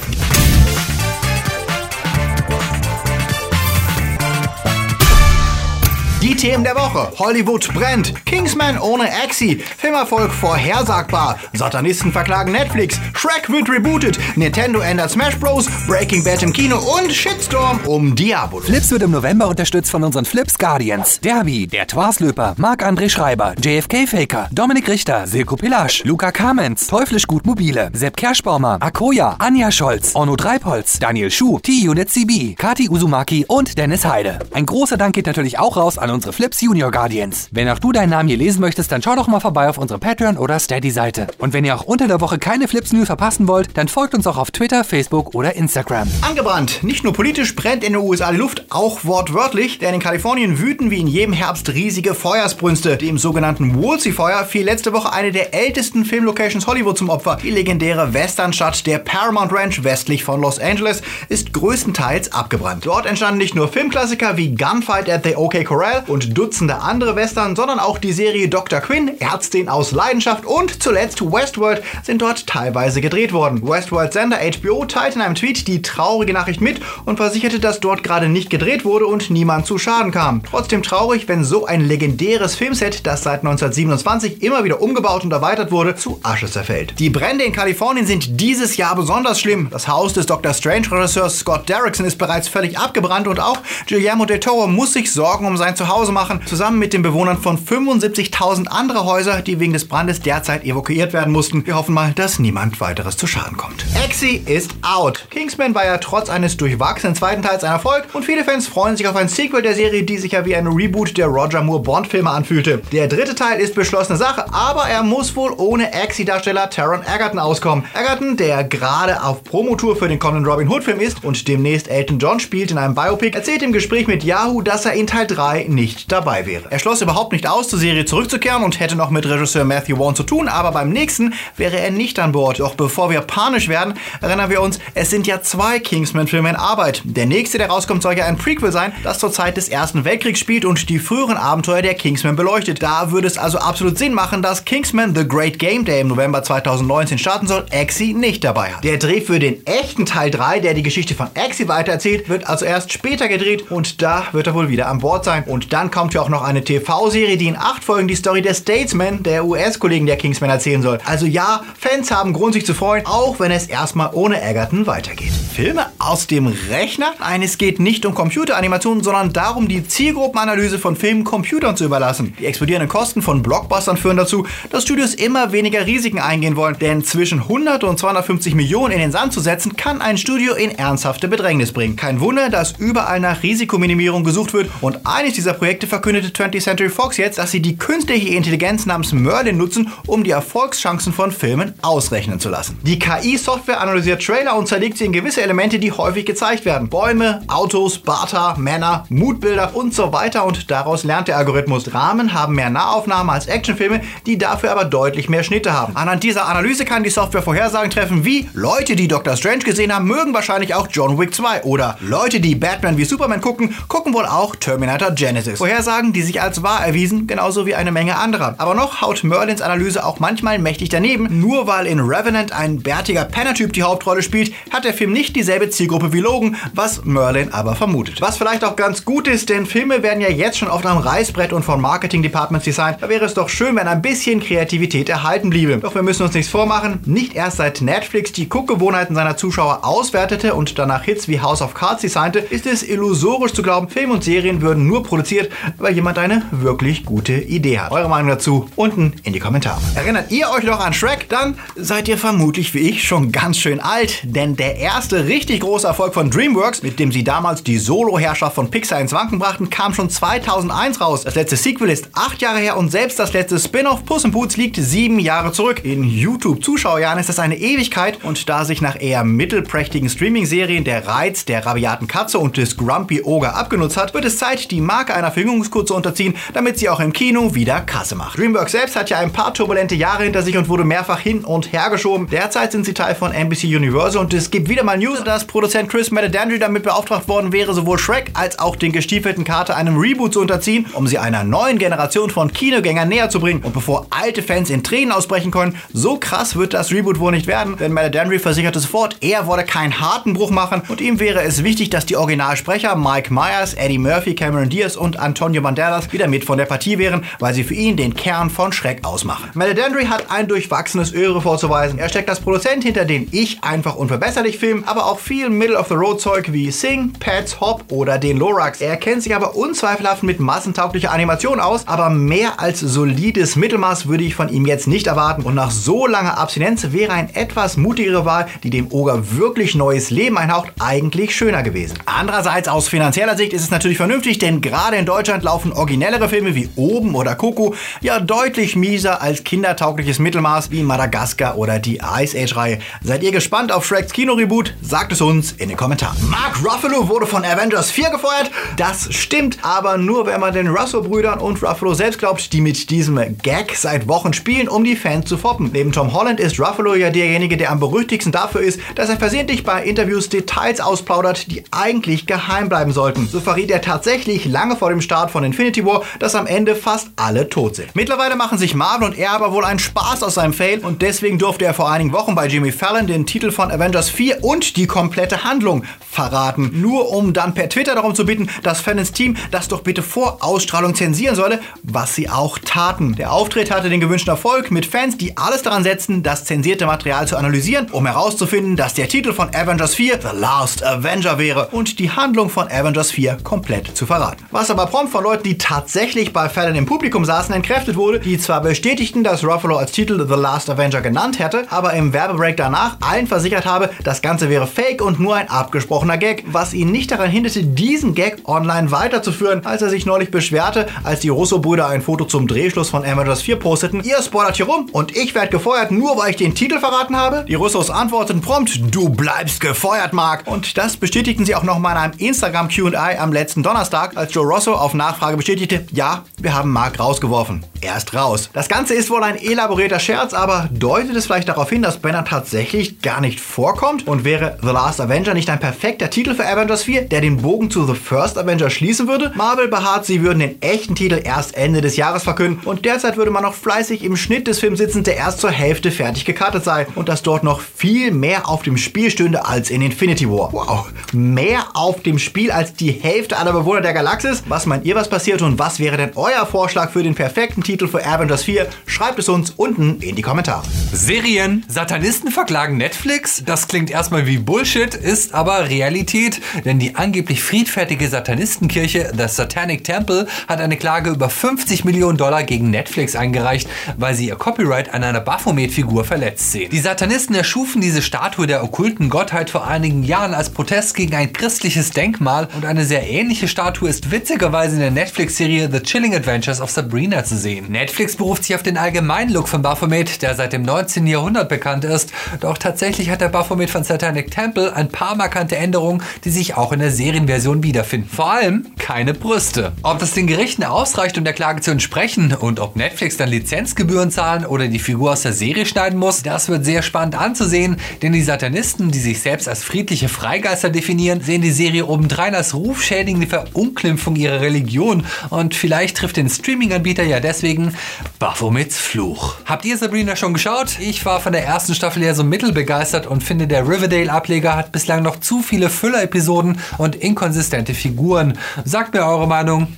Themen 6.40 6.64
der 6.64 6.74
Woche. 6.74 7.12
Hollywood 7.18 7.68
brennt. 7.74 8.14
Kingsman 8.24 8.78
ohne 8.78 9.10
Axie. 9.22 9.56
Filmerfolg 9.76 10.32
vorhersagbar. 10.32 11.38
Satanisten 11.52 12.12
verklagen 12.12 12.52
Netflix. 12.52 12.98
Shrek 13.12 13.50
wird 13.50 13.68
rebootet. 13.68 14.18
Nintendo 14.36 14.80
ändert 14.80 15.10
Smash 15.10 15.36
Bros. 15.38 15.66
Breaking 15.86 16.24
Bad 16.24 16.42
im 16.42 16.54
Kino 16.54 16.78
und 16.78 17.12
Shitstorm 17.12 17.80
um 17.84 18.14
Diablo. 18.14 18.60
Flips 18.60 18.90
wird 18.90 19.02
im 19.02 19.10
November 19.10 19.48
unterstützt 19.48 19.90
von 19.90 20.02
unseren 20.02 20.24
Flips 20.24 20.56
Guardians. 20.56 21.20
Derby, 21.20 21.66
der 21.66 21.86
Twarslöper, 21.86 22.54
Marc-André 22.56 23.10
Schreiber, 23.10 23.54
JFK 23.62 24.06
Faker, 24.06 24.48
Dominik 24.50 24.88
Richter, 24.88 25.26
Silko 25.26 25.56
Pilasch, 25.56 26.04
Luca 26.04 26.32
Kamenz, 26.32 26.86
Teuflisch 26.86 27.26
Gut 27.26 27.44
Mobile, 27.44 27.90
Sepp 27.92 28.16
Kerschbaumer, 28.16 28.78
Akoya, 28.80 29.36
Anja 29.40 29.70
Scholz, 29.70 30.14
Orno 30.14 30.36
Dreipolz, 30.36 30.98
Daniel 31.00 31.30
Schuh, 31.30 31.58
T-Unit 31.58 32.08
CB, 32.08 32.54
Kati 32.54 32.88
Uzumaki 32.88 33.44
und 33.46 33.76
Dennis 33.76 34.06
Heide. 34.06 34.38
Ein 34.54 34.64
großer 34.64 34.96
Dank 34.96 35.14
geht 35.14 35.26
natürlich 35.26 35.58
auch 35.58 35.76
raus 35.76 35.98
an 35.98 36.08
unsere 36.08 36.29
Flips 36.32 36.60
Junior 36.60 36.90
Guardians. 36.90 37.48
Wenn 37.50 37.68
auch 37.68 37.78
du 37.78 37.92
deinen 37.92 38.10
Namen 38.10 38.28
hier 38.28 38.38
lesen 38.38 38.60
möchtest, 38.60 38.92
dann 38.92 39.02
schau 39.02 39.16
doch 39.16 39.26
mal 39.26 39.40
vorbei 39.40 39.68
auf 39.68 39.78
unsere 39.78 39.98
Patreon 39.98 40.36
oder 40.36 40.58
Steady-Seite. 40.58 41.28
Und 41.38 41.52
wenn 41.52 41.64
ihr 41.64 41.74
auch 41.74 41.84
unter 41.84 42.08
der 42.08 42.20
Woche 42.20 42.38
keine 42.38 42.68
Flips 42.68 42.92
News 42.92 43.06
verpassen 43.06 43.48
wollt, 43.48 43.76
dann 43.76 43.88
folgt 43.88 44.14
uns 44.14 44.26
auch 44.26 44.36
auf 44.36 44.50
Twitter, 44.50 44.84
Facebook 44.84 45.34
oder 45.34 45.56
Instagram. 45.56 46.08
Angebrannt. 46.22 46.82
Nicht 46.82 47.04
nur 47.04 47.12
politisch 47.12 47.56
brennt 47.56 47.84
in 47.84 47.94
den 47.94 48.02
USA 48.02 48.30
die 48.32 48.38
Luft, 48.38 48.66
auch 48.70 49.04
wortwörtlich, 49.04 49.78
denn 49.78 49.94
in 49.94 50.00
Kalifornien 50.00 50.58
wüten 50.58 50.90
wie 50.90 51.00
in 51.00 51.06
jedem 51.06 51.32
Herbst 51.32 51.68
riesige 51.70 52.14
Feuersbrünste. 52.14 52.96
Dem 52.96 53.18
sogenannten 53.18 53.82
Woolsey-Feuer 53.82 54.44
fiel 54.44 54.64
letzte 54.64 54.92
Woche 54.92 55.12
eine 55.12 55.32
der 55.32 55.54
ältesten 55.54 56.04
Filmlocations 56.04 56.66
Hollywood 56.66 56.98
zum 56.98 57.08
Opfer. 57.08 57.38
Die 57.42 57.50
legendäre 57.50 58.12
Westernstadt 58.12 58.86
der 58.86 58.98
Paramount 58.98 59.52
Ranch 59.52 59.82
westlich 59.84 60.24
von 60.24 60.40
Los 60.40 60.58
Angeles 60.58 61.02
ist 61.28 61.52
größtenteils 61.52 62.32
abgebrannt. 62.32 62.84
Dort 62.84 63.06
entstanden 63.06 63.38
nicht 63.38 63.54
nur 63.54 63.68
Filmklassiker 63.68 64.36
wie 64.36 64.54
Gunfight 64.54 65.08
at 65.08 65.24
the 65.24 65.36
OK 65.36 65.64
Corral 65.64 66.04
und 66.06 66.19
Dutzende 66.20 66.80
andere 66.80 67.16
Western, 67.16 67.56
sondern 67.56 67.78
auch 67.78 67.98
die 67.98 68.12
Serie 68.12 68.48
Dr. 68.48 68.80
Quinn, 68.80 69.20
Ärztin 69.20 69.68
aus 69.68 69.92
Leidenschaft 69.92 70.44
und 70.44 70.82
zuletzt 70.82 71.20
Westworld 71.20 71.82
sind 72.02 72.22
dort 72.22 72.46
teilweise 72.46 73.00
gedreht 73.00 73.32
worden. 73.32 73.66
Westworld 73.66 74.12
Sender 74.12 74.38
HBO 74.38 74.84
teilte 74.84 75.16
in 75.16 75.22
einem 75.22 75.34
Tweet 75.34 75.66
die 75.68 75.82
traurige 75.82 76.32
Nachricht 76.32 76.60
mit 76.60 76.80
und 77.04 77.16
versicherte, 77.16 77.60
dass 77.60 77.80
dort 77.80 78.02
gerade 78.02 78.28
nicht 78.28 78.50
gedreht 78.50 78.84
wurde 78.84 79.06
und 79.06 79.30
niemand 79.30 79.66
zu 79.66 79.78
Schaden 79.78 80.12
kam. 80.12 80.42
Trotzdem 80.42 80.82
traurig, 80.82 81.28
wenn 81.28 81.44
so 81.44 81.66
ein 81.66 81.80
legendäres 81.80 82.54
Filmset, 82.54 83.06
das 83.06 83.22
seit 83.22 83.40
1927 83.40 84.42
immer 84.42 84.64
wieder 84.64 84.82
umgebaut 84.82 85.24
und 85.24 85.32
erweitert 85.32 85.70
wurde, 85.72 85.96
zu 85.96 86.20
Asche 86.22 86.46
zerfällt. 86.46 86.98
Die 86.98 87.10
Brände 87.10 87.44
in 87.44 87.52
Kalifornien 87.52 88.06
sind 88.06 88.40
dieses 88.40 88.76
Jahr 88.76 88.94
besonders 88.96 89.40
schlimm. 89.40 89.68
Das 89.70 89.88
Haus 89.88 90.12
des 90.12 90.26
Dr. 90.26 90.52
Strange-Regisseurs 90.52 91.38
Scott 91.38 91.68
Derrickson 91.68 92.06
ist 92.06 92.18
bereits 92.18 92.48
völlig 92.48 92.78
abgebrannt 92.78 93.28
und 93.28 93.40
auch 93.40 93.58
Guillermo 93.88 94.24
del 94.24 94.40
Toro 94.40 94.66
muss 94.66 94.92
sich 94.92 95.12
Sorgen 95.12 95.46
um 95.46 95.56
sein 95.56 95.76
Zuhause 95.76 96.09
machen 96.12 96.30
machen, 96.30 96.46
zusammen 96.46 96.78
mit 96.78 96.92
den 96.92 97.02
Bewohnern 97.02 97.38
von 97.38 97.58
75.000 97.58 98.68
anderer 98.68 99.04
Häuser, 99.04 99.42
die 99.42 99.58
wegen 99.58 99.72
des 99.72 99.88
Brandes 99.88 100.20
derzeit 100.20 100.64
evakuiert 100.64 101.12
werden 101.12 101.32
mussten. 101.32 101.66
Wir 101.66 101.74
hoffen 101.74 101.94
mal, 101.94 102.12
dass 102.12 102.38
niemand 102.38 102.80
weiteres 102.80 103.16
zu 103.16 103.26
Schaden 103.26 103.56
kommt. 103.56 103.84
Exi 104.04 104.42
ist 104.46 104.72
out. 104.82 105.26
Kingsman 105.30 105.74
war 105.74 105.84
ja 105.84 105.98
trotz 105.98 106.30
eines 106.30 106.56
durchwachsenen 106.56 107.16
zweiten 107.16 107.42
Teils 107.42 107.64
ein 107.64 107.72
Erfolg 107.72 108.06
und 108.12 108.24
viele 108.24 108.44
Fans 108.44 108.66
freuen 108.66 108.96
sich 108.96 109.08
auf 109.08 109.16
ein 109.16 109.28
Sequel 109.28 109.62
der 109.62 109.74
Serie, 109.74 110.02
die 110.02 110.18
sich 110.18 110.32
ja 110.32 110.44
wie 110.44 110.54
ein 110.54 110.66
Reboot 110.66 111.16
der 111.16 111.26
Roger 111.26 111.62
Moore 111.62 111.82
Bond-Filme 111.82 112.30
anfühlte. 112.30 112.82
Der 112.92 113.08
dritte 113.08 113.34
Teil 113.34 113.58
ist 113.58 113.74
beschlossene 113.74 114.18
Sache, 114.18 114.52
aber 114.52 114.84
er 114.84 115.02
muss 115.02 115.34
wohl 115.34 115.52
ohne 115.56 115.92
Exi-Darsteller 115.92 116.70
Taron 116.70 117.02
Egerton 117.02 117.38
auskommen. 117.38 117.84
Egerton, 117.94 118.36
der 118.36 118.64
gerade 118.64 119.22
auf 119.22 119.42
Promotour 119.42 119.96
für 119.96 120.08
den 120.08 120.18
kommenden 120.18 120.50
Robin 120.50 120.68
Hood-Film 120.68 121.00
ist 121.00 121.24
und 121.24 121.48
demnächst 121.48 121.88
Elton 121.88 122.18
John 122.18 122.40
spielt 122.40 122.70
in 122.70 122.78
einem 122.78 122.94
Biopic, 122.94 123.34
erzählt 123.34 123.62
im 123.62 123.72
Gespräch 123.72 124.06
mit 124.06 124.22
Yahoo, 124.22 124.62
dass 124.62 124.84
er 124.84 124.92
in 124.92 125.06
Teil 125.06 125.26
3 125.26 125.66
nicht 125.68 125.99
dabei 126.08 126.46
wäre. 126.46 126.64
Er 126.70 126.78
schloss 126.78 127.02
überhaupt 127.02 127.32
nicht 127.32 127.48
aus, 127.48 127.68
zur 127.68 127.78
Serie 127.78 128.04
zurückzukehren 128.04 128.62
und 128.62 128.80
hätte 128.80 128.96
noch 128.96 129.10
mit 129.10 129.26
Regisseur 129.26 129.64
Matthew 129.64 129.96
Vaughn 129.96 130.14
zu 130.14 130.22
tun, 130.22 130.48
aber 130.48 130.72
beim 130.72 130.90
nächsten 130.90 131.34
wäre 131.56 131.78
er 131.78 131.90
nicht 131.90 132.18
an 132.18 132.32
Bord. 132.32 132.60
Doch 132.60 132.74
bevor 132.74 133.10
wir 133.10 133.20
panisch 133.20 133.68
werden, 133.68 133.94
erinnern 134.20 134.50
wir 134.50 134.60
uns, 134.60 134.78
es 134.94 135.10
sind 135.10 135.26
ja 135.26 135.42
zwei 135.42 135.78
Kingsman-Filme 135.78 136.50
in 136.50 136.56
Arbeit. 136.56 137.02
Der 137.04 137.26
nächste, 137.26 137.58
der 137.58 137.68
rauskommt, 137.68 138.02
soll 138.02 138.16
ja 138.16 138.26
ein 138.26 138.36
Prequel 138.36 138.72
sein, 138.72 138.92
das 139.02 139.18
zur 139.18 139.32
Zeit 139.32 139.56
des 139.56 139.68
Ersten 139.68 140.04
Weltkriegs 140.04 140.40
spielt 140.40 140.64
und 140.64 140.88
die 140.88 140.98
früheren 140.98 141.36
Abenteuer 141.36 141.82
der 141.82 141.94
Kingsman 141.94 142.36
beleuchtet. 142.36 142.82
Da 142.82 143.10
würde 143.10 143.26
es 143.26 143.38
also 143.38 143.58
absolut 143.58 143.98
Sinn 143.98 144.14
machen, 144.14 144.42
dass 144.42 144.64
Kingsman 144.64 145.14
The 145.14 145.26
Great 145.26 145.58
Game 145.58 145.84
Day 145.84 146.00
im 146.00 146.08
November 146.08 146.42
2019 146.42 147.18
starten 147.18 147.46
soll, 147.46 147.66
Exi 147.70 148.14
nicht 148.14 148.44
dabei 148.44 148.72
hat. 148.72 148.84
Der 148.84 148.98
Dreh 148.98 149.20
für 149.20 149.38
den 149.38 149.66
echten 149.66 150.06
Teil 150.06 150.30
3, 150.30 150.60
der 150.60 150.74
die 150.74 150.82
Geschichte 150.82 151.14
von 151.14 151.28
Exi 151.34 151.68
weitererzählt, 151.68 152.28
wird 152.28 152.48
also 152.48 152.64
erst 152.64 152.92
später 152.92 153.28
gedreht 153.28 153.70
und 153.70 154.02
da 154.02 154.24
wird 154.32 154.46
er 154.46 154.54
wohl 154.54 154.68
wieder 154.68 154.88
an 154.88 154.98
Bord 154.98 155.24
sein. 155.24 155.44
Und 155.44 155.72
dann 155.80 155.90
kommt 155.90 156.12
ja 156.12 156.20
auch 156.20 156.28
noch 156.28 156.42
eine 156.42 156.62
TV-Serie, 156.62 157.38
die 157.38 157.46
in 157.46 157.56
acht 157.56 157.82
Folgen 157.82 158.06
die 158.06 158.14
Story 158.14 158.42
der 158.42 158.52
Statesman, 158.52 159.22
der 159.22 159.46
US-Kollegen 159.46 160.04
der 160.04 160.18
Kingsman, 160.18 160.50
erzählen 160.50 160.82
soll. 160.82 160.98
Also 161.06 161.24
ja, 161.24 161.62
Fans 161.78 162.10
haben 162.10 162.34
Grund, 162.34 162.52
sich 162.52 162.66
zu 162.66 162.74
freuen, 162.74 163.06
auch 163.06 163.40
wenn 163.40 163.50
es 163.50 163.66
erstmal 163.66 164.10
ohne 164.12 164.42
Egerton 164.42 164.86
weitergeht. 164.86 165.32
Filme 165.54 165.86
aus 165.98 166.26
dem 166.26 166.48
Rechner? 166.68 167.14
Nein, 167.18 167.42
es 167.42 167.56
geht 167.56 167.80
nicht 167.80 168.04
um 168.04 168.14
Computeranimationen, 168.14 169.02
sondern 169.02 169.32
darum, 169.32 169.68
die 169.68 169.86
Zielgruppenanalyse 169.86 170.78
von 170.78 170.96
Filmen 170.96 171.24
Computern 171.24 171.78
zu 171.78 171.86
überlassen. 171.86 172.34
Die 172.38 172.44
explodierenden 172.44 172.90
Kosten 172.90 173.22
von 173.22 173.42
Blockbustern 173.42 173.96
führen 173.96 174.18
dazu, 174.18 174.46
dass 174.68 174.82
Studios 174.82 175.14
immer 175.14 175.52
weniger 175.52 175.86
Risiken 175.86 176.18
eingehen 176.18 176.56
wollen, 176.56 176.78
denn 176.78 177.02
zwischen 177.04 177.40
100 177.40 177.84
und 177.84 177.98
250 177.98 178.54
Millionen 178.54 178.92
in 178.92 179.00
den 179.00 179.12
Sand 179.12 179.32
zu 179.32 179.40
setzen, 179.40 179.76
kann 179.76 180.02
ein 180.02 180.18
Studio 180.18 180.54
in 180.54 180.72
ernsthafte 180.72 181.26
Bedrängnis 181.26 181.72
bringen. 181.72 181.96
Kein 181.96 182.20
Wunder, 182.20 182.50
dass 182.50 182.72
überall 182.72 183.20
nach 183.20 183.42
Risikominimierung 183.42 184.24
gesucht 184.24 184.52
wird 184.52 184.68
und 184.82 185.06
eines 185.06 185.32
dieser 185.32 185.54
Projekte 185.54 185.69
verkündete 185.78 186.28
20th 186.28 186.62
Century 186.62 186.88
Fox 186.88 187.16
jetzt, 187.16 187.38
dass 187.38 187.50
sie 187.50 187.60
die 187.60 187.76
künstliche 187.76 188.34
Intelligenz 188.34 188.86
namens 188.86 189.12
Merlin 189.12 189.56
nutzen, 189.56 189.92
um 190.06 190.24
die 190.24 190.30
Erfolgschancen 190.30 191.12
von 191.12 191.32
Filmen 191.32 191.74
ausrechnen 191.82 192.40
zu 192.40 192.48
lassen. 192.48 192.78
Die 192.82 192.98
KI-Software 192.98 193.80
analysiert 193.80 194.24
Trailer 194.24 194.56
und 194.56 194.66
zerlegt 194.66 194.98
sie 194.98 195.04
in 195.04 195.12
gewisse 195.12 195.42
Elemente, 195.42 195.78
die 195.78 195.92
häufig 195.92 196.26
gezeigt 196.26 196.64
werden. 196.64 196.88
Bäume, 196.88 197.42
Autos, 197.46 197.98
Bata, 197.98 198.56
Männer, 198.58 199.04
Mutbilder 199.08 199.74
und 199.74 199.94
so 199.94 200.12
weiter 200.12 200.44
und 200.44 200.70
daraus 200.70 201.04
lernt 201.04 201.28
der 201.28 201.36
Algorithmus. 201.36 201.84
Dramen 201.84 202.32
haben 202.34 202.54
mehr 202.54 202.70
Nahaufnahmen 202.70 203.30
als 203.30 203.46
Actionfilme, 203.46 204.00
die 204.26 204.38
dafür 204.38 204.72
aber 204.72 204.84
deutlich 204.84 205.28
mehr 205.28 205.44
Schnitte 205.44 205.72
haben. 205.72 205.96
Anhand 205.96 206.22
dieser 206.22 206.48
Analyse 206.48 206.84
kann 206.84 207.04
die 207.04 207.10
Software 207.10 207.42
Vorhersagen 207.42 207.90
treffen, 207.90 208.24
wie 208.24 208.48
Leute, 208.54 208.96
die 208.96 209.08
Doctor 209.08 209.36
Strange 209.36 209.60
gesehen 209.60 209.94
haben, 209.94 210.06
mögen 210.06 210.34
wahrscheinlich 210.34 210.74
auch 210.74 210.88
John 210.90 211.18
Wick 211.18 211.34
2 211.34 211.62
oder 211.62 211.96
Leute, 212.00 212.40
die 212.40 212.54
Batman 212.54 212.96
wie 212.96 213.04
Superman 213.04 213.40
gucken, 213.40 213.76
gucken 213.88 214.14
wohl 214.14 214.26
auch 214.26 214.56
Terminator 214.56 215.10
Genesis. 215.12 215.59
Vorhersagen, 215.60 216.14
die 216.14 216.22
sich 216.22 216.40
als 216.40 216.62
wahr 216.62 216.86
erwiesen, 216.86 217.26
genauso 217.26 217.66
wie 217.66 217.74
eine 217.74 217.92
Menge 217.92 218.16
anderer. 218.16 218.54
Aber 218.56 218.74
noch 218.74 219.02
haut 219.02 219.24
Merlins 219.24 219.60
Analyse 219.60 220.06
auch 220.06 220.18
manchmal 220.18 220.58
mächtig 220.58 220.88
daneben. 220.88 221.28
Nur 221.38 221.66
weil 221.66 221.86
in 221.86 222.00
Revenant 222.00 222.52
ein 222.52 222.80
bärtiger 222.80 223.26
Penner-Typ 223.26 223.74
die 223.74 223.82
Hauptrolle 223.82 224.22
spielt, 224.22 224.54
hat 224.70 224.86
der 224.86 224.94
Film 224.94 225.12
nicht 225.12 225.36
dieselbe 225.36 225.68
Zielgruppe 225.68 226.14
wie 226.14 226.20
Logan, 226.20 226.56
was 226.72 227.04
Merlin 227.04 227.52
aber 227.52 227.76
vermutet. 227.76 228.22
Was 228.22 228.38
vielleicht 228.38 228.64
auch 228.64 228.74
ganz 228.74 229.04
gut 229.04 229.28
ist, 229.28 229.50
denn 229.50 229.66
Filme 229.66 230.02
werden 230.02 230.22
ja 230.22 230.30
jetzt 230.30 230.56
schon 230.56 230.68
oft 230.68 230.86
am 230.86 230.96
Reißbrett 230.96 231.52
und 231.52 231.62
von 231.62 231.78
Marketing-Departments 231.82 232.64
designt. 232.64 233.02
Da 233.02 233.10
wäre 233.10 233.26
es 233.26 233.34
doch 233.34 233.50
schön, 233.50 233.76
wenn 233.76 233.86
ein 233.86 234.00
bisschen 234.00 234.40
Kreativität 234.40 235.10
erhalten 235.10 235.50
bliebe. 235.50 235.76
Doch 235.76 235.94
wir 235.94 236.02
müssen 236.02 236.22
uns 236.22 236.32
nichts 236.32 236.50
vormachen. 236.50 237.00
Nicht 237.04 237.34
erst 237.34 237.58
seit 237.58 237.82
Netflix 237.82 238.32
die 238.32 238.48
Guckgewohnheiten 238.48 239.14
seiner 239.14 239.36
Zuschauer 239.36 239.84
auswertete 239.84 240.54
und 240.54 240.78
danach 240.78 241.02
Hits 241.02 241.28
wie 241.28 241.42
House 241.42 241.60
of 241.60 241.74
Cards 241.74 242.00
designte, 242.00 242.38
ist 242.38 242.64
es 242.64 242.82
illusorisch 242.82 243.52
zu 243.52 243.62
glauben, 243.62 243.90
Filme 243.90 244.14
und 244.14 244.24
Serien 244.24 244.62
würden 244.62 244.86
nur 244.86 245.02
produziert, 245.02 245.49
weil 245.78 245.94
jemand 245.94 246.18
eine 246.18 246.42
wirklich 246.50 247.04
gute 247.04 247.32
Idee 247.32 247.78
hat. 247.78 247.92
Eure 247.92 248.08
Meinung 248.08 248.28
dazu 248.28 248.68
unten 248.76 249.14
in 249.22 249.32
die 249.32 249.38
Kommentare. 249.38 249.80
Erinnert 249.94 250.30
ihr 250.30 250.50
euch 250.50 250.64
noch 250.64 250.84
an 250.84 250.92
Shrek? 250.92 251.28
Dann 251.28 251.56
seid 251.76 252.08
ihr 252.08 252.18
vermutlich 252.18 252.74
wie 252.74 252.80
ich 252.80 253.04
schon 253.04 253.32
ganz 253.32 253.58
schön 253.58 253.80
alt, 253.80 254.20
denn 254.24 254.56
der 254.56 254.76
erste 254.76 255.26
richtig 255.26 255.60
große 255.60 255.86
Erfolg 255.86 256.14
von 256.14 256.30
DreamWorks, 256.30 256.82
mit 256.82 256.98
dem 256.98 257.12
sie 257.12 257.24
damals 257.24 257.62
die 257.62 257.78
Solo-Herrschaft 257.78 258.54
von 258.54 258.70
Pixar 258.70 259.00
ins 259.00 259.12
Wanken 259.12 259.38
brachten, 259.38 259.70
kam 259.70 259.94
schon 259.94 260.10
2001 260.10 261.00
raus. 261.00 261.22
Das 261.24 261.34
letzte 261.34 261.56
Sequel 261.56 261.90
ist 261.90 262.08
acht 262.12 262.42
Jahre 262.42 262.58
her 262.58 262.76
und 262.76 262.90
selbst 262.90 263.18
das 263.18 263.32
letzte 263.32 263.58
Spin-off 263.58 264.04
Puss 264.04 264.24
in 264.24 264.30
Boots 264.30 264.56
liegt 264.56 264.76
sieben 264.76 265.18
Jahre 265.18 265.52
zurück. 265.52 265.84
In 265.84 266.04
YouTube-Zuschauerjahren 266.04 267.18
ist 267.18 267.28
das 267.28 267.38
eine 267.38 267.56
Ewigkeit 267.56 268.22
und 268.24 268.48
da 268.48 268.64
sich 268.64 268.80
nach 268.80 269.00
eher 269.00 269.24
mittelprächtigen 269.24 270.08
Streaming-Serien 270.08 270.84
der 270.84 271.06
Reiz 271.06 271.44
der 271.44 271.64
rabiaten 271.64 272.06
Katze 272.06 272.38
und 272.38 272.56
des 272.56 272.76
Grumpy 272.76 273.22
Ogre 273.22 273.54
abgenutzt 273.54 273.96
hat, 273.96 274.14
wird 274.14 274.24
es 274.24 274.38
Zeit, 274.38 274.70
die 274.70 274.80
Marke 274.80 275.14
einer 275.14 275.30
einer 275.30 275.32
Verjüngungskur 275.40 275.86
zu 275.86 275.94
unterziehen, 275.94 276.34
damit 276.52 276.78
sie 276.78 276.90
auch 276.90 277.00
im 277.00 277.14
Kino 277.14 277.54
wieder 277.54 277.80
Kasse 277.80 278.14
macht. 278.14 278.38
DreamWorks 278.38 278.72
selbst 278.72 278.94
hat 278.94 279.08
ja 279.08 279.18
ein 279.18 279.32
paar 279.32 279.54
turbulente 279.54 279.94
Jahre 279.94 280.24
hinter 280.24 280.42
sich 280.42 280.58
und 280.58 280.68
wurde 280.68 280.84
mehrfach 280.84 281.18
hin 281.18 281.44
und 281.44 281.72
her 281.72 281.88
geschoben. 281.88 282.28
Derzeit 282.30 282.72
sind 282.72 282.84
sie 282.84 282.92
Teil 282.92 283.14
von 283.14 283.32
NBC 283.32 283.64
Universal 283.64 284.20
und 284.20 284.34
es 284.34 284.50
gibt 284.50 284.68
wieder 284.68 284.84
mal 284.84 284.98
News, 284.98 285.24
dass 285.24 285.46
Produzent 285.46 285.88
Chris 285.88 286.10
Meledandri 286.10 286.58
damit 286.58 286.82
beauftragt 286.82 287.26
worden 287.26 287.52
wäre, 287.52 287.72
sowohl 287.72 287.98
Shrek 287.98 288.32
als 288.34 288.58
auch 288.58 288.76
den 288.76 288.92
gestiefelten 288.92 289.44
Kater 289.44 289.76
einem 289.76 289.96
Reboot 289.96 290.34
zu 290.34 290.42
unterziehen, 290.42 290.84
um 290.92 291.06
sie 291.06 291.16
einer 291.16 291.42
neuen 291.42 291.78
Generation 291.78 292.28
von 292.28 292.52
Kinogängern 292.52 293.08
näher 293.08 293.30
zu 293.30 293.40
bringen. 293.40 293.62
Und 293.62 293.72
bevor 293.72 294.06
alte 294.10 294.42
Fans 294.42 294.68
in 294.68 294.82
Tränen 294.82 295.10
ausbrechen 295.10 295.50
können, 295.50 295.76
so 295.94 296.18
krass 296.18 296.54
wird 296.54 296.74
das 296.74 296.92
Reboot 296.92 297.18
wohl 297.18 297.32
nicht 297.32 297.46
werden, 297.46 297.78
denn 297.78 297.94
Meledandri 297.94 298.38
versicherte 298.38 298.78
sofort, 298.78 299.16
er 299.22 299.46
wolle 299.46 299.64
keinen 299.64 300.00
harten 300.00 300.34
Bruch 300.34 300.50
machen 300.50 300.82
und 300.88 301.00
ihm 301.00 301.18
wäre 301.18 301.40
es 301.40 301.64
wichtig, 301.64 301.88
dass 301.88 302.04
die 302.04 302.16
Originalsprecher 302.16 302.94
Mike 302.94 303.32
Myers, 303.32 303.72
Eddie 303.72 303.96
Murphy, 303.96 304.34
Cameron 304.34 304.68
Diaz 304.68 304.96
und 304.96 305.18
Antonio 305.30 305.62
Banderas 305.62 306.12
wieder 306.12 306.26
mit 306.26 306.44
von 306.44 306.58
der 306.58 306.64
Partie 306.64 306.98
wären, 306.98 307.24
weil 307.38 307.54
sie 307.54 307.62
für 307.62 307.74
ihn 307.74 307.96
den 307.96 308.14
Kern 308.14 308.50
von 308.50 308.72
Shrek 308.72 309.04
ausmachen. 309.04 309.48
Meledandri 309.54 310.06
hat 310.06 310.28
ein 310.28 310.48
durchwachsenes 310.48 311.14
Öre 311.14 311.40
vorzuweisen. 311.40 312.00
Er 312.00 312.08
steckt 312.08 312.28
als 312.28 312.40
Produzent 312.40 312.82
hinter 312.82 313.04
den 313.04 313.28
Ich 313.30 313.62
einfach 313.62 313.94
unverbesserlich 313.94 314.58
Film, 314.58 314.82
aber 314.86 315.06
auch 315.06 315.20
viel 315.20 315.48
Middle-of-the-Road-Zeug 315.48 316.52
wie 316.52 316.72
Sing, 316.72 317.12
Pets, 317.12 317.60
Hop 317.60 317.84
oder 317.90 318.18
den 318.18 318.38
Lorax. 318.38 318.80
Er 318.80 318.96
kennt 318.96 319.22
sich 319.22 319.36
aber 319.36 319.54
unzweifelhaft 319.54 320.24
mit 320.24 320.40
massentauglicher 320.40 321.12
Animation 321.12 321.60
aus, 321.60 321.86
aber 321.86 322.10
mehr 322.10 322.58
als 322.58 322.80
solides 322.80 323.54
Mittelmaß 323.54 324.08
würde 324.08 324.24
ich 324.24 324.34
von 324.34 324.48
ihm 324.48 324.66
jetzt 324.66 324.88
nicht 324.88 325.06
erwarten 325.06 325.42
und 325.42 325.54
nach 325.54 325.70
so 325.70 326.08
langer 326.08 326.38
Abstinenz 326.38 326.90
wäre 326.90 327.12
ein 327.12 327.32
etwas 327.36 327.76
mutigere 327.76 328.24
Wahl, 328.24 328.48
die 328.64 328.70
dem 328.70 328.90
Oger 328.90 329.36
wirklich 329.36 329.76
neues 329.76 330.10
Leben 330.10 330.38
einhaucht, 330.38 330.72
eigentlich 330.80 331.36
schöner 331.36 331.62
gewesen. 331.62 332.00
Andererseits 332.04 332.66
aus 332.66 332.88
finanzieller 332.88 333.36
Sicht 333.36 333.52
ist 333.52 333.62
es 333.62 333.70
natürlich 333.70 333.98
vernünftig, 333.98 334.38
denn 334.38 334.60
gerade 334.60 334.96
in 334.96 335.06
Deutschland 335.06 335.19
laufen 335.28 335.72
originellere 335.72 336.28
Filme 336.28 336.54
wie 336.54 336.70
Oben 336.76 337.14
oder 337.14 337.34
Coco 337.34 337.74
ja 338.00 338.20
deutlich 338.20 338.74
mieser 338.74 339.20
als 339.20 339.44
kindertaugliches 339.44 340.18
Mittelmaß 340.18 340.70
wie 340.70 340.82
Madagaskar 340.82 341.58
oder 341.58 341.78
die 341.78 342.00
Ice 342.18 342.36
Age 342.38 342.56
Reihe. 342.56 342.78
Seid 343.02 343.22
ihr 343.22 343.32
gespannt 343.32 343.70
auf 343.70 343.86
Shreks 343.86 344.12
Kinoreboot? 344.12 344.74
Sagt 344.80 345.12
es 345.12 345.20
uns 345.20 345.52
in 345.52 345.68
den 345.68 345.76
Kommentaren. 345.76 346.16
Mark 346.30 346.64
Ruffalo 346.64 347.08
wurde 347.08 347.26
von 347.26 347.44
Avengers 347.44 347.90
4 347.90 348.10
gefeuert. 348.10 348.50
Das 348.76 349.12
stimmt, 349.14 349.58
aber 349.62 349.98
nur 349.98 350.26
wenn 350.26 350.40
man 350.40 350.54
den 350.54 350.68
Russo-Brüdern 350.68 351.38
und 351.38 351.62
Ruffalo 351.62 351.92
selbst 351.92 352.18
glaubt, 352.18 352.52
die 352.52 352.62
mit 352.62 352.88
diesem 352.88 353.38
Gag 353.42 353.76
seit 353.76 354.08
Wochen 354.08 354.32
spielen, 354.32 354.68
um 354.68 354.84
die 354.84 354.96
Fans 354.96 355.26
zu 355.26 355.36
foppen. 355.36 355.70
Neben 355.72 355.92
Tom 355.92 356.14
Holland 356.14 356.40
ist 356.40 356.58
Ruffalo 356.58 356.94
ja 356.94 357.10
derjenige, 357.10 357.56
der 357.56 357.70
am 357.70 357.80
berüchtigsten 357.80 358.32
dafür 358.32 358.62
ist, 358.62 358.80
dass 358.94 359.10
er 359.10 359.18
versehentlich 359.18 359.64
bei 359.64 359.84
Interviews 359.84 360.30
Details 360.30 360.80
ausplaudert, 360.80 361.50
die 361.50 361.64
eigentlich 361.70 362.26
geheim 362.26 362.68
bleiben 362.70 362.92
sollten. 362.92 363.28
So 363.28 363.40
verriet 363.40 363.70
er 363.70 363.82
tatsächlich 363.82 364.46
lange 364.46 364.76
vor 364.76 364.90
dem 364.90 365.00
Start 365.10 365.32
von 365.32 365.42
Infinity 365.42 365.84
War, 365.84 366.04
dass 366.20 366.36
am 366.36 366.46
Ende 366.46 366.76
fast 366.76 367.08
alle 367.16 367.48
tot 367.48 367.74
sind. 367.74 367.96
Mittlerweile 367.96 368.36
machen 368.36 368.58
sich 368.58 368.76
Marvel 368.76 369.08
und 369.08 369.18
er 369.18 369.32
aber 369.32 369.52
wohl 369.52 369.64
einen 369.64 369.80
Spaß 369.80 370.22
aus 370.22 370.34
seinem 370.34 370.52
Fail 370.52 370.78
und 370.84 371.02
deswegen 371.02 371.36
durfte 371.36 371.64
er 371.64 371.74
vor 371.74 371.90
einigen 371.90 372.12
Wochen 372.12 372.36
bei 372.36 372.46
Jimmy 372.46 372.70
Fallon 372.70 373.08
den 373.08 373.26
Titel 373.26 373.50
von 373.50 373.72
Avengers 373.72 374.08
4 374.08 374.44
und 374.44 374.76
die 374.76 374.86
komplette 374.86 375.42
Handlung 375.42 375.82
verraten. 376.08 376.80
Nur 376.80 377.10
um 377.10 377.32
dann 377.32 377.54
per 377.54 377.68
Twitter 377.68 377.96
darum 377.96 378.14
zu 378.14 378.24
bitten, 378.24 378.48
dass 378.62 378.80
Fallons 378.80 379.10
Team 379.10 379.36
das 379.50 379.66
doch 379.66 379.80
bitte 379.80 380.04
vor 380.04 380.44
Ausstrahlung 380.44 380.94
zensieren 380.94 381.34
solle, 381.34 381.58
was 381.82 382.14
sie 382.14 382.28
auch 382.28 382.58
taten. 382.58 383.16
Der 383.16 383.32
Auftritt 383.32 383.72
hatte 383.72 383.88
den 383.88 383.98
gewünschten 383.98 384.30
Erfolg 384.30 384.70
mit 384.70 384.86
Fans, 384.86 385.18
die 385.18 385.36
alles 385.36 385.62
daran 385.62 385.82
setzten, 385.82 386.22
das 386.22 386.44
zensierte 386.44 386.86
Material 386.86 387.26
zu 387.26 387.36
analysieren, 387.36 387.88
um 387.90 388.06
herauszufinden, 388.06 388.76
dass 388.76 388.94
der 388.94 389.08
Titel 389.08 389.32
von 389.32 389.52
Avengers 389.56 389.96
4 389.96 390.20
The 390.20 390.38
Last 390.38 390.84
Avenger 390.84 391.38
wäre 391.38 391.66
und 391.72 391.98
die 391.98 392.12
Handlung 392.12 392.48
von 392.48 392.68
Avengers 392.68 393.10
4 393.10 393.38
komplett 393.42 393.96
zu 393.96 394.06
verraten. 394.06 394.44
Was 394.52 394.70
aber 394.70 394.86
prompt 394.90 395.12
von 395.12 395.22
Leuten, 395.22 395.44
die 395.44 395.56
tatsächlich 395.56 396.32
bei 396.32 396.48
Fallon 396.48 396.74
im 396.74 396.84
Publikum 396.84 397.24
saßen, 397.24 397.54
entkräftet 397.54 397.94
wurde, 397.94 398.18
die 398.18 398.38
zwar 398.38 398.60
bestätigten, 398.60 399.22
dass 399.22 399.44
Ruffalo 399.44 399.76
als 399.76 399.92
Titel 399.92 400.26
The 400.28 400.34
Last 400.34 400.68
Avenger 400.68 401.00
genannt 401.00 401.38
hätte, 401.38 401.64
aber 401.70 401.92
im 401.92 402.12
Werbebreak 402.12 402.56
danach 402.56 402.96
allen 403.00 403.28
versichert 403.28 403.66
habe, 403.66 403.90
das 404.02 404.20
Ganze 404.20 404.50
wäre 404.50 404.66
fake 404.66 405.00
und 405.00 405.20
nur 405.20 405.36
ein 405.36 405.48
abgesprochener 405.48 406.18
Gag, 406.18 406.42
was 406.48 406.74
ihn 406.74 406.90
nicht 406.90 407.12
daran 407.12 407.30
hinderte, 407.30 407.62
diesen 407.62 408.16
Gag 408.16 408.38
online 408.46 408.90
weiterzuführen, 408.90 409.64
als 409.64 409.80
er 409.80 409.90
sich 409.90 410.06
neulich 410.06 410.32
beschwerte, 410.32 410.88
als 411.04 411.20
die 411.20 411.28
Russo-Brüder 411.28 411.86
ein 411.86 412.02
Foto 412.02 412.24
zum 412.24 412.48
Drehschluss 412.48 412.90
von 412.90 413.04
Avengers 413.04 413.42
4 413.42 413.56
posteten. 413.56 414.02
Ihr 414.02 414.20
spoilert 414.20 414.56
hier 414.56 414.66
rum 414.66 414.88
und 414.90 415.16
ich 415.16 415.36
werde 415.36 415.50
gefeuert, 415.50 415.92
nur 415.92 416.18
weil 416.18 416.30
ich 416.30 416.36
den 416.36 416.56
Titel 416.56 416.80
verraten 416.80 417.16
habe? 417.16 417.44
Die 417.48 417.54
Russos 417.54 417.90
antworteten 417.90 418.40
prompt, 418.40 418.80
du 418.92 419.08
bleibst 419.08 419.60
gefeuert, 419.60 420.12
Mark. 420.12 420.48
Und 420.48 420.76
das 420.76 420.96
bestätigten 420.96 421.44
sie 421.44 421.54
auch 421.54 421.62
nochmal 421.62 421.92
in 421.92 422.02
einem 422.02 422.14
Instagram 422.18 422.68
Q&A 422.68 423.20
am 423.20 423.32
letzten 423.32 423.62
Donnerstag, 423.62 424.16
als 424.16 424.34
Joe 424.34 424.44
Rosso 424.44 424.79
auf 424.80 424.94
Nachfrage 424.94 425.36
bestätigte, 425.36 425.86
ja, 425.92 426.24
wir 426.38 426.54
haben 426.54 426.72
Mark 426.72 426.98
rausgeworfen. 426.98 427.64
Er 427.82 427.96
ist 427.96 428.14
raus. 428.14 428.50
Das 428.52 428.68
Ganze 428.68 428.94
ist 428.94 429.08
wohl 429.10 429.22
ein 429.22 429.36
elaborierter 429.36 429.98
Scherz, 429.98 430.34
aber 430.34 430.68
deutet 430.70 431.16
es 431.16 431.26
vielleicht 431.26 431.48
darauf 431.48 431.70
hin, 431.70 431.80
dass 431.80 431.98
Banner 431.98 432.24
tatsächlich 432.24 433.00
gar 433.00 433.20
nicht 433.20 433.40
vorkommt? 433.40 434.06
Und 434.06 434.24
wäre 434.24 434.58
The 434.60 434.68
Last 434.68 435.00
Avenger 435.00 435.32
nicht 435.32 435.48
ein 435.48 435.60
perfekter 435.60 436.10
Titel 436.10 436.34
für 436.34 436.46
Avengers 436.46 436.82
4, 436.82 437.02
der 437.02 437.22
den 437.22 437.38
Bogen 437.38 437.70
zu 437.70 437.86
The 437.86 437.94
First 437.94 438.36
Avenger 438.36 438.68
schließen 438.68 439.08
würde? 439.08 439.32
Marvel 439.34 439.68
beharrt, 439.68 440.04
sie 440.04 440.22
würden 440.22 440.40
den 440.40 440.60
echten 440.60 440.94
Titel 440.94 441.20
erst 441.24 441.56
Ende 441.56 441.80
des 441.80 441.96
Jahres 441.96 442.22
verkünden 442.22 442.66
und 442.66 442.84
derzeit 442.84 443.16
würde 443.16 443.30
man 443.30 443.42
noch 443.42 443.54
fleißig 443.54 444.04
im 444.04 444.16
Schnitt 444.16 444.46
des 444.46 444.58
Films 444.58 444.78
sitzen, 444.78 445.02
der 445.02 445.16
erst 445.16 445.40
zur 445.40 445.50
Hälfte 445.50 445.90
fertig 445.90 446.24
gekartet 446.24 446.64
sei 446.64 446.86
und 446.94 447.08
dass 447.08 447.22
dort 447.22 447.44
noch 447.44 447.60
viel 447.60 448.10
mehr 448.10 448.48
auf 448.48 448.62
dem 448.62 448.76
Spiel 448.76 449.10
stünde 449.10 449.46
als 449.46 449.70
in 449.70 449.80
Infinity 449.80 450.28
War. 450.28 450.52
Wow, 450.52 450.88
mehr 451.12 451.64
auf 451.74 452.02
dem 452.02 452.18
Spiel 452.18 452.50
als 452.50 452.74
die 452.74 452.92
Hälfte 452.92 453.38
aller 453.38 453.52
Bewohner 453.52 453.80
der 453.80 453.94
Galaxis? 453.94 454.42
Was 454.48 454.66
meint 454.70 454.86
ihr, 454.86 454.94
was 454.94 455.10
passiert 455.10 455.42
und 455.42 455.58
was 455.58 455.80
wäre 455.80 455.96
denn 455.96 456.12
euer 456.14 456.46
Vorschlag 456.46 456.92
für 456.92 457.02
den 457.02 457.16
perfekten 457.16 457.62
Titel 457.62 457.88
für 457.88 458.06
Avengers 458.06 458.44
4? 458.44 458.68
Schreibt 458.86 459.18
es 459.18 459.28
uns 459.28 459.50
unten 459.50 460.00
in 460.00 460.14
die 460.14 460.22
Kommentare. 460.22 460.62
Serien. 460.92 461.64
Satanisten 461.66 462.30
verklagen 462.30 462.76
Netflix. 462.76 463.42
Das 463.44 463.66
klingt 463.66 463.90
erstmal 463.90 464.26
wie 464.26 464.38
Bullshit, 464.38 464.94
ist 464.94 465.34
aber 465.34 465.68
Realität, 465.68 466.40
denn 466.64 466.78
die 466.78 466.94
angeblich 466.94 467.42
friedfertige 467.42 468.08
Satanistenkirche 468.08 469.12
The 469.16 469.26
Satanic 469.26 469.82
Temple 469.82 470.28
hat 470.46 470.60
eine 470.60 470.76
Klage 470.76 471.10
über 471.10 471.28
50 471.28 471.84
Millionen 471.84 472.16
Dollar 472.16 472.44
gegen 472.44 472.70
Netflix 472.70 473.16
eingereicht, 473.16 473.68
weil 473.96 474.14
sie 474.14 474.28
ihr 474.28 474.36
Copyright 474.36 474.94
an 474.94 475.02
einer 475.02 475.20
Baphomet-Figur 475.20 476.04
verletzt 476.04 476.52
sehen. 476.52 476.70
Die 476.70 476.78
Satanisten 476.78 477.34
erschufen 477.34 477.80
diese 477.80 478.02
Statue 478.02 478.46
der 478.46 478.62
okkulten 478.62 479.10
Gottheit 479.10 479.50
vor 479.50 479.66
einigen 479.66 480.04
Jahren 480.04 480.32
als 480.32 480.50
Protest 480.50 480.94
gegen 480.94 481.16
ein 481.16 481.32
christliches 481.32 481.90
Denkmal 481.90 482.46
und 482.54 482.64
eine 482.64 482.84
sehr 482.84 483.10
ähnliche 483.10 483.48
Statue 483.48 483.88
ist 483.88 484.12
witzigerweise 484.12 484.59
in 484.68 484.78
der 484.78 484.90
Netflix-Serie 484.90 485.70
The 485.72 485.80
Chilling 485.80 486.14
Adventures 486.14 486.60
of 486.60 486.70
Sabrina 486.70 487.24
zu 487.24 487.36
sehen. 487.36 487.70
Netflix 487.70 488.14
beruft 488.14 488.44
sich 488.44 488.54
auf 488.54 488.62
den 488.62 488.76
allgemeinen 488.76 489.32
Look 489.32 489.48
von 489.48 489.62
Baphomet, 489.62 490.20
der 490.20 490.34
seit 490.34 490.52
dem 490.52 490.62
19. 490.62 491.06
Jahrhundert 491.06 491.48
bekannt 491.48 491.84
ist, 491.84 492.12
doch 492.40 492.58
tatsächlich 492.58 493.08
hat 493.08 493.22
der 493.22 493.30
Baphomet 493.30 493.70
von 493.70 493.84
Satanic 493.84 494.30
Temple 494.30 494.74
ein 494.76 494.88
paar 494.88 495.16
markante 495.16 495.56
Änderungen, 495.56 496.02
die 496.24 496.30
sich 496.30 496.56
auch 496.56 496.72
in 496.72 496.80
der 496.80 496.90
Serienversion 496.90 497.62
wiederfinden. 497.62 498.08
Vor 498.08 498.32
allem 498.32 498.66
keine 498.78 499.14
Brüste. 499.14 499.72
Ob 499.82 499.98
das 499.98 500.12
den 500.12 500.26
Gerichten 500.26 500.64
ausreicht, 500.64 501.16
um 501.16 501.24
der 501.24 501.32
Klage 501.32 501.62
zu 501.62 501.70
entsprechen 501.70 502.34
und 502.34 502.60
ob 502.60 502.76
Netflix 502.76 503.16
dann 503.16 503.30
Lizenzgebühren 503.30 504.10
zahlen 504.10 504.44
oder 504.44 504.68
die 504.68 504.78
Figur 504.78 505.12
aus 505.12 505.22
der 505.22 505.32
Serie 505.32 505.64
schneiden 505.64 505.98
muss, 505.98 506.22
das 506.22 506.48
wird 506.48 506.64
sehr 506.64 506.82
spannend 506.82 507.18
anzusehen, 507.18 507.78
denn 508.02 508.12
die 508.12 508.22
Satanisten, 508.22 508.90
die 508.90 508.98
sich 508.98 509.20
selbst 509.20 509.48
als 509.48 509.64
friedliche 509.64 510.08
Freigeister 510.08 510.68
definieren, 510.68 511.22
sehen 511.22 511.40
die 511.40 511.50
Serie 511.50 511.86
obendrein 511.86 512.34
als 512.34 512.54
rufschädigende 512.54 513.26
Verunglimpfung 513.26 514.16
ihrer 514.16 514.40
Religion 514.50 515.06
und 515.30 515.54
vielleicht 515.54 515.96
trifft 515.96 516.16
den 516.16 516.28
Streaming-Anbieter 516.28 517.04
ja 517.04 517.20
deswegen 517.20 517.74
Baphomets 518.18 518.78
Fluch. 518.78 519.36
Habt 519.44 519.64
ihr 519.64 519.78
Sabrina 519.78 520.16
schon 520.16 520.34
geschaut? 520.34 520.78
Ich 520.80 521.06
war 521.06 521.20
von 521.20 521.32
der 521.32 521.44
ersten 521.44 521.74
Staffel 521.74 522.02
eher 522.02 522.16
so 522.16 522.24
mittelbegeistert 522.24 523.06
und 523.06 523.22
finde, 523.22 523.46
der 523.46 523.68
Riverdale-Ableger 523.68 524.56
hat 524.56 524.72
bislang 524.72 525.02
noch 525.02 525.20
zu 525.20 525.42
viele 525.42 525.70
Füller-Episoden 525.70 526.58
und 526.78 526.96
inkonsistente 526.96 527.74
Figuren. 527.74 528.36
Sagt 528.64 528.94
mir 528.94 529.04
eure 529.04 529.28
Meinung 529.28 529.68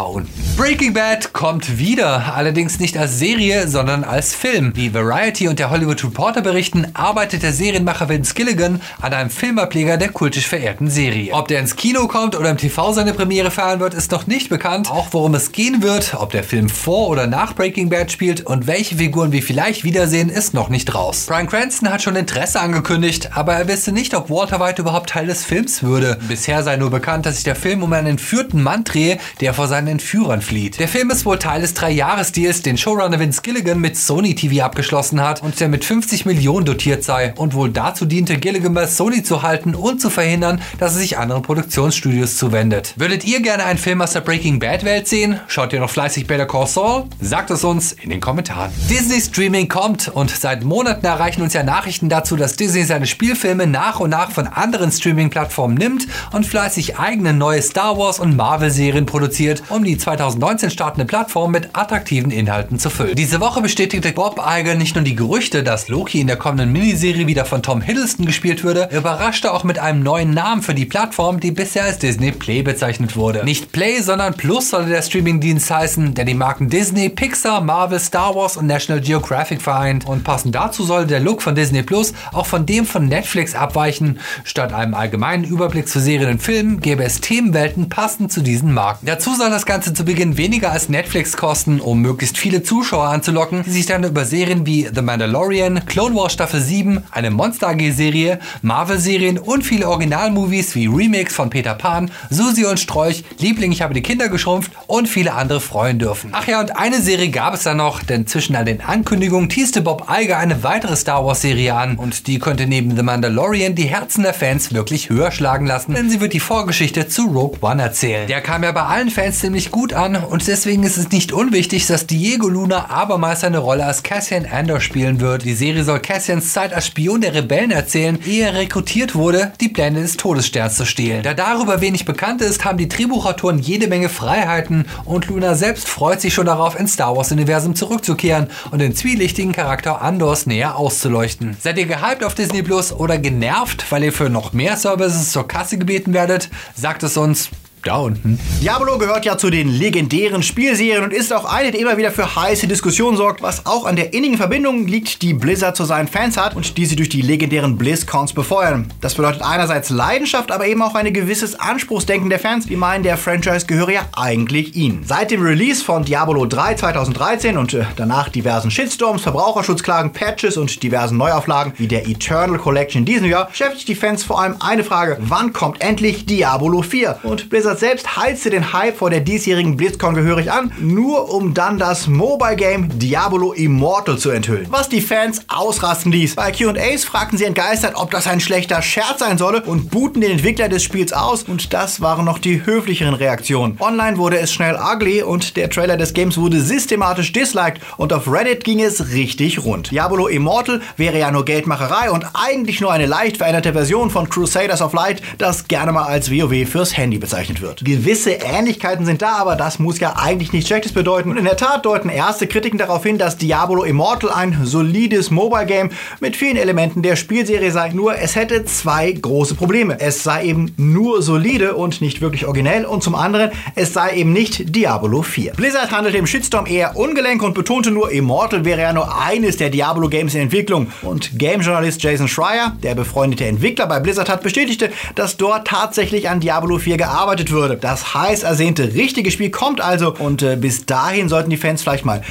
unten. 0.00 0.30
Breaking 0.56 0.92
Bad 0.92 1.32
kommt 1.32 1.78
wieder, 1.78 2.34
allerdings 2.34 2.78
nicht 2.78 2.96
als 2.96 3.18
Serie, 3.18 3.68
sondern 3.68 4.04
als 4.04 4.34
Film. 4.34 4.72
Wie 4.74 4.92
Variety 4.92 5.48
und 5.48 5.58
der 5.58 5.70
Hollywood 5.70 6.02
Reporter 6.04 6.40
berichten, 6.40 6.86
arbeitet 6.94 7.42
der 7.42 7.52
Serienmacher 7.52 8.08
Vince 8.08 8.34
Gilligan 8.34 8.80
an 9.00 9.12
einem 9.12 9.30
Filmableger 9.30 9.96
der 9.96 10.10
kultisch 10.10 10.46
verehrten 10.46 10.90
Serie. 10.90 11.32
Ob 11.32 11.48
der 11.48 11.60
ins 11.60 11.76
Kino 11.76 12.06
kommt 12.06 12.36
oder 12.36 12.50
im 12.50 12.56
TV 12.56 12.92
seine 12.92 13.12
Premiere 13.12 13.50
feiern 13.50 13.80
wird, 13.80 13.94
ist 13.94 14.10
noch 14.12 14.26
nicht 14.26 14.48
bekannt. 14.48 14.90
Auch 14.90 15.08
worum 15.12 15.34
es 15.34 15.52
gehen 15.52 15.82
wird, 15.82 16.14
ob 16.18 16.30
der 16.30 16.44
Film 16.44 16.68
vor 16.68 17.08
oder 17.08 17.26
nach 17.26 17.54
Breaking 17.54 17.88
Bad 17.88 18.12
spielt 18.12 18.46
und 18.46 18.66
welche 18.66 18.96
Figuren 18.96 19.32
wir 19.32 19.42
vielleicht 19.42 19.84
wiedersehen, 19.84 20.28
ist 20.28 20.54
noch 20.54 20.68
nicht 20.68 20.94
raus. 20.94 21.26
Brian 21.28 21.48
Cranston 21.48 21.90
hat 21.90 22.02
schon 22.02 22.16
Interesse 22.16 22.60
angekündigt, 22.60 23.30
aber 23.34 23.54
er 23.54 23.68
wisse 23.68 23.92
nicht, 23.92 24.14
ob 24.14 24.30
Walter 24.30 24.60
White 24.60 24.82
überhaupt 24.82 25.10
Teil 25.10 25.26
des 25.26 25.44
Films 25.44 25.82
würde. 25.82 26.18
Bisher 26.28 26.62
sei 26.62 26.76
nur 26.76 26.90
bekannt, 26.90 27.26
dass 27.26 27.34
sich 27.34 27.44
der 27.44 27.56
Film 27.56 27.82
um 27.82 27.92
einen 27.92 28.06
entführten 28.06 28.62
Mann 28.62 28.84
drehe, 28.84 29.18
der 29.40 29.54
vor 29.54 29.68
seinen 29.68 29.81
seinen 29.82 29.88
Entführern 29.88 30.42
flieht. 30.42 30.78
Der 30.78 30.86
Film 30.86 31.10
ist 31.10 31.26
wohl 31.26 31.38
Teil 31.38 31.60
des 31.60 31.74
Drei-Jahres-Deals, 31.74 32.62
den 32.62 32.78
Showrunner 32.78 33.18
Vince 33.18 33.42
Gilligan 33.42 33.80
mit 33.80 33.96
Sony 33.96 34.34
TV 34.36 34.64
abgeschlossen 34.64 35.20
hat 35.20 35.42
und 35.42 35.58
der 35.58 35.68
mit 35.68 35.84
50 35.84 36.24
Millionen 36.24 36.64
dotiert 36.64 37.02
sei 37.02 37.34
und 37.36 37.54
wohl 37.54 37.70
dazu 37.70 38.04
diente, 38.04 38.38
Gilligan 38.38 38.74
bei 38.74 38.86
Sony 38.86 39.24
zu 39.24 39.42
halten 39.42 39.74
und 39.74 40.00
zu 40.00 40.08
verhindern, 40.08 40.60
dass 40.78 40.92
er 40.92 41.00
sich 41.00 41.18
anderen 41.18 41.42
Produktionsstudios 41.42 42.36
zuwendet. 42.36 42.94
Würdet 42.96 43.24
ihr 43.24 43.42
gerne 43.42 43.64
einen 43.64 43.78
Film 43.78 44.00
aus 44.02 44.12
der 44.12 44.20
Breaking 44.20 44.60
Bad 44.60 44.84
Welt 44.84 45.08
sehen? 45.08 45.40
Schaut 45.48 45.72
ihr 45.72 45.80
noch 45.80 45.90
fleißig 45.90 46.28
Better 46.28 46.46
Call 46.46 46.68
Saul? 46.68 47.04
Sagt 47.20 47.50
es 47.50 47.64
uns 47.64 47.92
in 47.92 48.10
den 48.10 48.20
Kommentaren. 48.20 48.70
Disney 48.88 49.20
Streaming 49.20 49.68
kommt 49.68 50.08
und 50.08 50.30
seit 50.30 50.62
Monaten 50.62 51.04
erreichen 51.04 51.42
uns 51.42 51.54
ja 51.54 51.64
Nachrichten 51.64 52.08
dazu, 52.08 52.36
dass 52.36 52.54
Disney 52.54 52.84
seine 52.84 53.06
Spielfilme 53.06 53.66
nach 53.66 53.98
und 53.98 54.10
nach 54.10 54.30
von 54.30 54.46
anderen 54.46 54.92
Streaming-Plattformen 54.92 55.74
nimmt 55.74 56.06
und 56.30 56.46
fleißig 56.46 56.98
eigene 56.98 57.32
neue 57.32 57.62
Star 57.62 57.98
Wars 57.98 58.20
und 58.20 58.36
Marvel-Serien 58.36 59.06
produziert, 59.06 59.61
um 59.68 59.84
die 59.84 59.98
2019 59.98 60.70
startende 60.70 61.06
Plattform 61.06 61.52
mit 61.52 61.70
attraktiven 61.72 62.30
Inhalten 62.30 62.78
zu 62.78 62.90
füllen. 62.90 63.14
Diese 63.14 63.40
Woche 63.40 63.60
bestätigte 63.60 64.12
Bob 64.12 64.40
Iger 64.44 64.74
nicht 64.74 64.94
nur 64.94 65.04
die 65.04 65.16
Gerüchte, 65.16 65.62
dass 65.62 65.88
Loki 65.88 66.20
in 66.20 66.26
der 66.26 66.36
kommenden 66.36 66.72
Miniserie 66.72 67.26
wieder 67.26 67.44
von 67.44 67.62
Tom 67.62 67.80
Hiddleston 67.80 68.26
gespielt 68.26 68.64
würde, 68.64 68.88
er 68.90 68.98
überraschte 68.98 69.52
auch 69.52 69.64
mit 69.64 69.78
einem 69.78 70.02
neuen 70.02 70.32
Namen 70.32 70.62
für 70.62 70.74
die 70.74 70.86
Plattform, 70.86 71.40
die 71.40 71.50
bisher 71.50 71.84
als 71.84 71.98
Disney 71.98 72.32
Play 72.32 72.62
bezeichnet 72.62 73.16
wurde. 73.16 73.44
Nicht 73.44 73.72
Play, 73.72 74.00
sondern 74.00 74.34
Plus 74.34 74.70
sollte 74.70 74.90
der 74.90 75.02
Streamingdienst 75.02 75.70
heißen, 75.70 76.14
der 76.14 76.24
die 76.24 76.34
Marken 76.34 76.68
Disney, 76.68 77.08
Pixar, 77.08 77.60
Marvel, 77.60 78.00
Star 78.00 78.34
Wars 78.34 78.56
und 78.56 78.66
National 78.66 79.00
Geographic 79.00 79.62
vereint. 79.62 80.06
Und 80.06 80.24
passend 80.24 80.54
dazu 80.54 80.84
soll 80.84 81.06
der 81.06 81.20
Look 81.20 81.42
von 81.42 81.54
Disney 81.54 81.82
Plus 81.82 82.12
auch 82.32 82.46
von 82.46 82.66
dem 82.66 82.86
von 82.86 83.06
Netflix 83.06 83.54
abweichen. 83.54 84.18
Statt 84.44 84.72
einem 84.72 84.94
allgemeinen 84.94 85.44
Überblick 85.44 85.88
zu 85.88 86.00
Serien 86.00 86.30
und 86.30 86.42
Filmen 86.42 86.80
gäbe 86.80 87.04
es 87.04 87.20
Themenwelten 87.20 87.88
passend 87.88 88.32
zu 88.32 88.40
diesen 88.40 88.72
Marken. 88.72 89.06
Dazu 89.06 89.34
soll 89.34 89.50
das 89.52 89.66
Ganze 89.66 89.92
zu 89.92 90.04
Beginn 90.04 90.38
weniger 90.38 90.72
als 90.72 90.88
Netflix 90.88 91.36
kosten, 91.36 91.78
um 91.80 92.00
möglichst 92.00 92.38
viele 92.38 92.62
Zuschauer 92.62 93.04
anzulocken, 93.04 93.62
die 93.64 93.70
sich 93.70 93.86
dann 93.86 94.02
über 94.02 94.24
Serien 94.24 94.64
wie 94.64 94.88
The 94.92 95.02
Mandalorian, 95.02 95.84
Clone 95.84 96.14
Wars 96.14 96.32
Staffel 96.32 96.60
7, 96.60 97.04
eine 97.10 97.30
Monster 97.30 97.68
AG 97.68 97.92
Serie, 97.92 98.38
Marvel-Serien 98.62 99.38
und 99.38 99.62
viele 99.62 99.88
Originalmovies 99.88 100.74
wie 100.74 100.86
Remakes 100.86 101.34
von 101.34 101.50
Peter 101.50 101.74
Pan, 101.74 102.10
Susi 102.30 102.64
und 102.64 102.80
Strolch, 102.80 103.24
Liebling, 103.38 103.72
ich 103.72 103.82
habe 103.82 103.92
die 103.92 104.02
Kinder 104.02 104.30
geschrumpft 104.30 104.72
und 104.86 105.06
viele 105.06 105.34
andere 105.34 105.60
freuen 105.60 105.98
dürfen. 105.98 106.30
Ach 106.32 106.46
ja, 106.46 106.58
und 106.60 106.76
eine 106.76 107.02
Serie 107.02 107.28
gab 107.28 107.52
es 107.52 107.64
da 107.64 107.74
noch, 107.74 108.02
denn 108.02 108.26
zwischen 108.26 108.56
all 108.56 108.64
den 108.64 108.80
Ankündigungen 108.80 109.50
teaste 109.50 109.82
Bob 109.82 110.08
Iger 110.10 110.38
eine 110.38 110.62
weitere 110.62 110.96
Star 110.96 111.26
Wars 111.26 111.42
Serie 111.42 111.74
an 111.74 111.96
und 111.96 112.26
die 112.26 112.38
könnte 112.38 112.66
neben 112.66 112.96
The 112.96 113.02
Mandalorian 113.02 113.74
die 113.74 113.84
Herzen 113.84 114.22
der 114.22 114.32
Fans 114.32 114.72
wirklich 114.72 115.10
höher 115.10 115.30
schlagen 115.30 115.66
lassen, 115.66 115.92
denn 115.92 116.08
sie 116.08 116.20
wird 116.20 116.32
die 116.32 116.40
Vorgeschichte 116.40 117.06
zu 117.06 117.26
Rogue 117.26 117.58
One 117.60 117.82
erzählen. 117.82 118.26
Der 118.28 118.40
kam 118.40 118.62
ja 118.62 118.72
bei 118.72 118.82
allen 118.82 119.10
Fans 119.10 119.41
ziemlich 119.42 119.72
gut 119.72 119.92
an 119.92 120.14
und 120.14 120.46
deswegen 120.46 120.84
ist 120.84 120.96
es 120.96 121.10
nicht 121.10 121.32
unwichtig, 121.32 121.88
dass 121.88 122.06
Diego 122.06 122.48
Luna 122.48 122.90
abermals 122.90 123.42
eine 123.42 123.58
Rolle 123.58 123.84
als 123.84 124.04
Cassian 124.04 124.46
Andor 124.46 124.78
spielen 124.78 125.18
wird. 125.18 125.44
Die 125.44 125.54
Serie 125.54 125.82
soll 125.82 125.98
Cassians 125.98 126.52
Zeit 126.52 126.72
als 126.72 126.86
Spion 126.86 127.22
der 127.22 127.34
Rebellen 127.34 127.72
erzählen, 127.72 128.20
ehe 128.24 128.44
er 128.44 128.54
rekrutiert 128.54 129.16
wurde, 129.16 129.52
die 129.60 129.68
Pläne 129.68 130.00
des 130.00 130.16
Todessterns 130.16 130.76
zu 130.76 130.86
stehlen. 130.86 131.24
Da 131.24 131.34
darüber 131.34 131.80
wenig 131.80 132.04
bekannt 132.04 132.40
ist, 132.40 132.64
haben 132.64 132.78
die 132.78 132.88
Drehbuchautoren 132.88 133.58
jede 133.58 133.88
Menge 133.88 134.08
Freiheiten 134.08 134.86
und 135.04 135.26
Luna 135.26 135.56
selbst 135.56 135.88
freut 135.88 136.20
sich 136.20 136.32
schon 136.32 136.46
darauf, 136.46 136.78
ins 136.78 136.92
Star 136.92 137.16
Wars-Universum 137.16 137.74
zurückzukehren 137.74 138.46
und 138.70 138.78
den 138.78 138.94
zwielichtigen 138.94 139.50
Charakter 139.50 140.02
Andors 140.02 140.46
näher 140.46 140.76
auszuleuchten. 140.76 141.56
Seid 141.60 141.78
ihr 141.78 141.86
gehypt 141.86 142.22
auf 142.22 142.36
Disney 142.36 142.62
Plus 142.62 142.92
oder 142.92 143.18
genervt, 143.18 143.90
weil 143.90 144.04
ihr 144.04 144.12
für 144.12 144.30
noch 144.30 144.52
mehr 144.52 144.76
Services 144.76 145.32
zur 145.32 145.48
Kasse 145.48 145.78
gebeten 145.78 146.14
werdet? 146.14 146.48
Sagt 146.76 147.02
es 147.02 147.16
uns 147.16 147.50
da 147.86 147.96
unten. 147.96 148.38
Diablo 148.60 148.98
gehört 148.98 149.24
ja 149.24 149.36
zu 149.36 149.50
den 149.50 149.68
legendären 149.68 150.42
Spielserien 150.42 151.04
und 151.04 151.12
ist 151.12 151.32
auch 151.32 151.44
eine, 151.44 151.70
die 151.72 151.78
immer 151.78 151.96
wieder 151.96 152.10
für 152.10 152.36
heiße 152.36 152.66
Diskussionen 152.66 153.16
sorgt, 153.16 153.42
was 153.42 153.66
auch 153.66 153.86
an 153.86 153.96
der 153.96 154.14
innigen 154.14 154.36
Verbindung 154.36 154.86
liegt, 154.86 155.22
die 155.22 155.34
Blizzard 155.34 155.76
zu 155.76 155.84
seinen 155.84 156.08
Fans 156.08 156.36
hat 156.36 156.54
und 156.56 156.76
die 156.76 156.86
sie 156.86 156.96
durch 156.96 157.08
die 157.08 157.22
legendären 157.22 157.76
BlizzCons 157.76 158.32
befeuern. 158.32 158.92
Das 159.00 159.14
bedeutet 159.14 159.42
einerseits 159.42 159.90
Leidenschaft, 159.90 160.52
aber 160.52 160.66
eben 160.66 160.82
auch 160.82 160.94
ein 160.94 161.12
gewisses 161.12 161.58
Anspruchsdenken 161.58 162.30
der 162.30 162.38
Fans, 162.38 162.66
die 162.66 162.76
meinen, 162.76 163.02
der 163.02 163.16
Franchise 163.16 163.66
gehöre 163.66 163.90
ja 163.90 164.02
eigentlich 164.12 164.76
ihnen. 164.76 165.04
Seit 165.04 165.30
dem 165.30 165.42
Release 165.42 165.84
von 165.84 166.04
Diablo 166.04 166.46
3 166.46 166.74
2013 166.74 167.58
und 167.58 167.74
äh, 167.74 167.84
danach 167.96 168.28
diversen 168.28 168.70
Shitstorms, 168.70 169.22
Verbraucherschutzklagen, 169.22 170.12
Patches 170.12 170.56
und 170.56 170.82
diversen 170.82 171.16
Neuauflagen 171.16 171.72
wie 171.78 171.88
der 171.88 172.08
Eternal 172.08 172.58
Collection 172.58 173.00
in 173.00 173.06
diesem 173.06 173.28
Jahr 173.28 173.48
beschäftigt 173.48 173.88
die 173.88 173.94
Fans 173.94 174.22
vor 174.22 174.40
allem 174.40 174.56
eine 174.60 174.84
Frage, 174.84 175.16
wann 175.20 175.52
kommt 175.52 175.80
endlich 175.80 176.26
Diablo 176.26 176.82
4? 176.82 177.18
Und 177.22 177.50
Blizzard 177.50 177.71
selbst 177.80 178.16
heizte 178.16 178.50
den 178.50 178.72
Hype 178.72 178.96
vor 178.96 179.10
der 179.10 179.20
diesjährigen 179.20 179.76
BlizzCon 179.76 180.14
gehörig 180.14 180.50
an, 180.50 180.72
nur 180.80 181.32
um 181.32 181.54
dann 181.54 181.78
das 181.78 182.06
Mobile 182.06 182.56
Game 182.56 182.98
Diablo 182.98 183.52
Immortal 183.52 184.18
zu 184.18 184.30
enthüllen. 184.30 184.66
Was 184.70 184.88
die 184.88 185.00
Fans 185.00 185.42
ausrasten 185.48 186.12
ließ. 186.12 186.36
Bei 186.36 186.52
Q&As 186.52 187.04
fragten 187.04 187.38
sie 187.38 187.44
entgeistert, 187.44 187.94
ob 187.96 188.10
das 188.10 188.26
ein 188.26 188.40
schlechter 188.40 188.82
Scherz 188.82 189.20
sein 189.20 189.38
solle 189.38 189.62
und 189.62 189.90
booten 189.90 190.20
den 190.20 190.32
Entwickler 190.32 190.68
des 190.68 190.82
Spiels 190.82 191.12
aus 191.12 191.44
und 191.44 191.72
das 191.72 192.00
waren 192.00 192.24
noch 192.24 192.38
die 192.38 192.64
höflicheren 192.66 193.14
Reaktionen. 193.14 193.76
Online 193.80 194.18
wurde 194.18 194.38
es 194.38 194.52
schnell 194.52 194.76
ugly 194.76 195.22
und 195.22 195.56
der 195.56 195.70
Trailer 195.70 195.96
des 195.96 196.14
Games 196.14 196.36
wurde 196.36 196.60
systematisch 196.60 197.32
disliked 197.32 197.80
und 197.96 198.12
auf 198.12 198.30
Reddit 198.30 198.64
ging 198.64 198.80
es 198.80 199.10
richtig 199.10 199.64
rund. 199.64 199.90
Diablo 199.90 200.26
Immortal 200.26 200.80
wäre 200.96 201.18
ja 201.18 201.30
nur 201.30 201.44
Geldmacherei 201.44 202.10
und 202.10 202.26
eigentlich 202.34 202.80
nur 202.80 202.92
eine 202.92 203.06
leicht 203.06 203.38
veränderte 203.38 203.72
Version 203.72 204.10
von 204.10 204.28
Crusaders 204.28 204.82
of 204.82 204.92
Light, 204.92 205.22
das 205.38 205.68
gerne 205.68 205.92
mal 205.92 206.04
als 206.04 206.30
WoW 206.30 206.68
fürs 206.68 206.96
Handy 206.96 207.18
bezeichnet 207.18 207.60
wird. 207.60 207.61
Gewisse 207.82 208.32
Ähnlichkeiten 208.32 209.06
sind 209.06 209.22
da, 209.22 209.36
aber 209.36 209.56
das 209.56 209.78
muss 209.78 210.00
ja 210.00 210.16
eigentlich 210.16 210.52
nichts 210.52 210.68
Schlechtes 210.68 210.92
bedeuten. 210.92 211.30
Und 211.30 211.36
in 211.36 211.44
der 211.44 211.56
Tat 211.56 211.84
deuten 211.84 212.08
erste 212.08 212.46
Kritiken 212.46 212.78
darauf 212.78 213.02
hin, 213.02 213.18
dass 213.18 213.36
Diablo 213.36 213.82
Immortal 213.84 214.30
ein 214.30 214.58
solides 214.64 215.30
Mobile 215.30 215.66
Game 215.66 215.90
mit 216.20 216.36
vielen 216.36 216.56
Elementen 216.56 217.02
der 217.02 217.16
Spielserie 217.16 217.70
sei. 217.70 217.90
Nur 217.90 218.18
es 218.18 218.36
hätte 218.36 218.64
zwei 218.64 219.12
große 219.12 219.54
Probleme. 219.54 219.98
Es 220.00 220.22
sei 220.22 220.46
eben 220.46 220.74
nur 220.76 221.22
solide 221.22 221.74
und 221.74 222.00
nicht 222.00 222.20
wirklich 222.20 222.46
originell 222.46 222.84
und 222.84 223.02
zum 223.02 223.14
anderen, 223.14 223.50
es 223.74 223.92
sei 223.92 224.16
eben 224.16 224.32
nicht 224.32 224.74
Diablo 224.74 225.22
4. 225.22 225.52
Blizzard 225.52 225.92
handelte 225.92 226.18
im 226.18 226.26
Shitstorm 226.26 226.66
eher 226.66 226.96
ungelenk 226.96 227.42
und 227.42 227.54
betonte 227.54 227.90
nur, 227.90 228.10
Immortal 228.10 228.64
wäre 228.64 228.80
ja 228.80 228.92
nur 228.92 229.20
eines 229.20 229.56
der 229.56 229.70
Diablo 229.70 230.08
Games 230.08 230.34
in 230.34 230.42
Entwicklung. 230.42 230.90
Und 231.02 231.38
Game-Journalist 231.38 232.02
Jason 232.02 232.28
Schreier, 232.28 232.76
der 232.82 232.94
befreundete 232.94 233.44
Entwickler 233.44 233.86
bei 233.86 234.00
Blizzard 234.00 234.28
hat, 234.28 234.42
bestätigte, 234.42 234.90
dass 235.14 235.36
dort 235.36 235.68
tatsächlich 235.68 236.28
an 236.28 236.40
Diablo 236.40 236.78
4 236.78 236.96
gearbeitet 236.96 237.51
würde. 237.52 237.76
Das 237.76 238.14
heiß 238.14 238.42
ersehnte 238.42 238.94
richtige 238.94 239.30
Spiel 239.30 239.50
kommt 239.50 239.80
also 239.80 240.14
und 240.14 240.42
äh, 240.42 240.56
bis 240.56 240.86
dahin 240.86 241.28
sollten 241.28 241.50
die 241.50 241.56
Fans 241.56 241.82
vielleicht 241.82 242.04
mal 242.04 242.22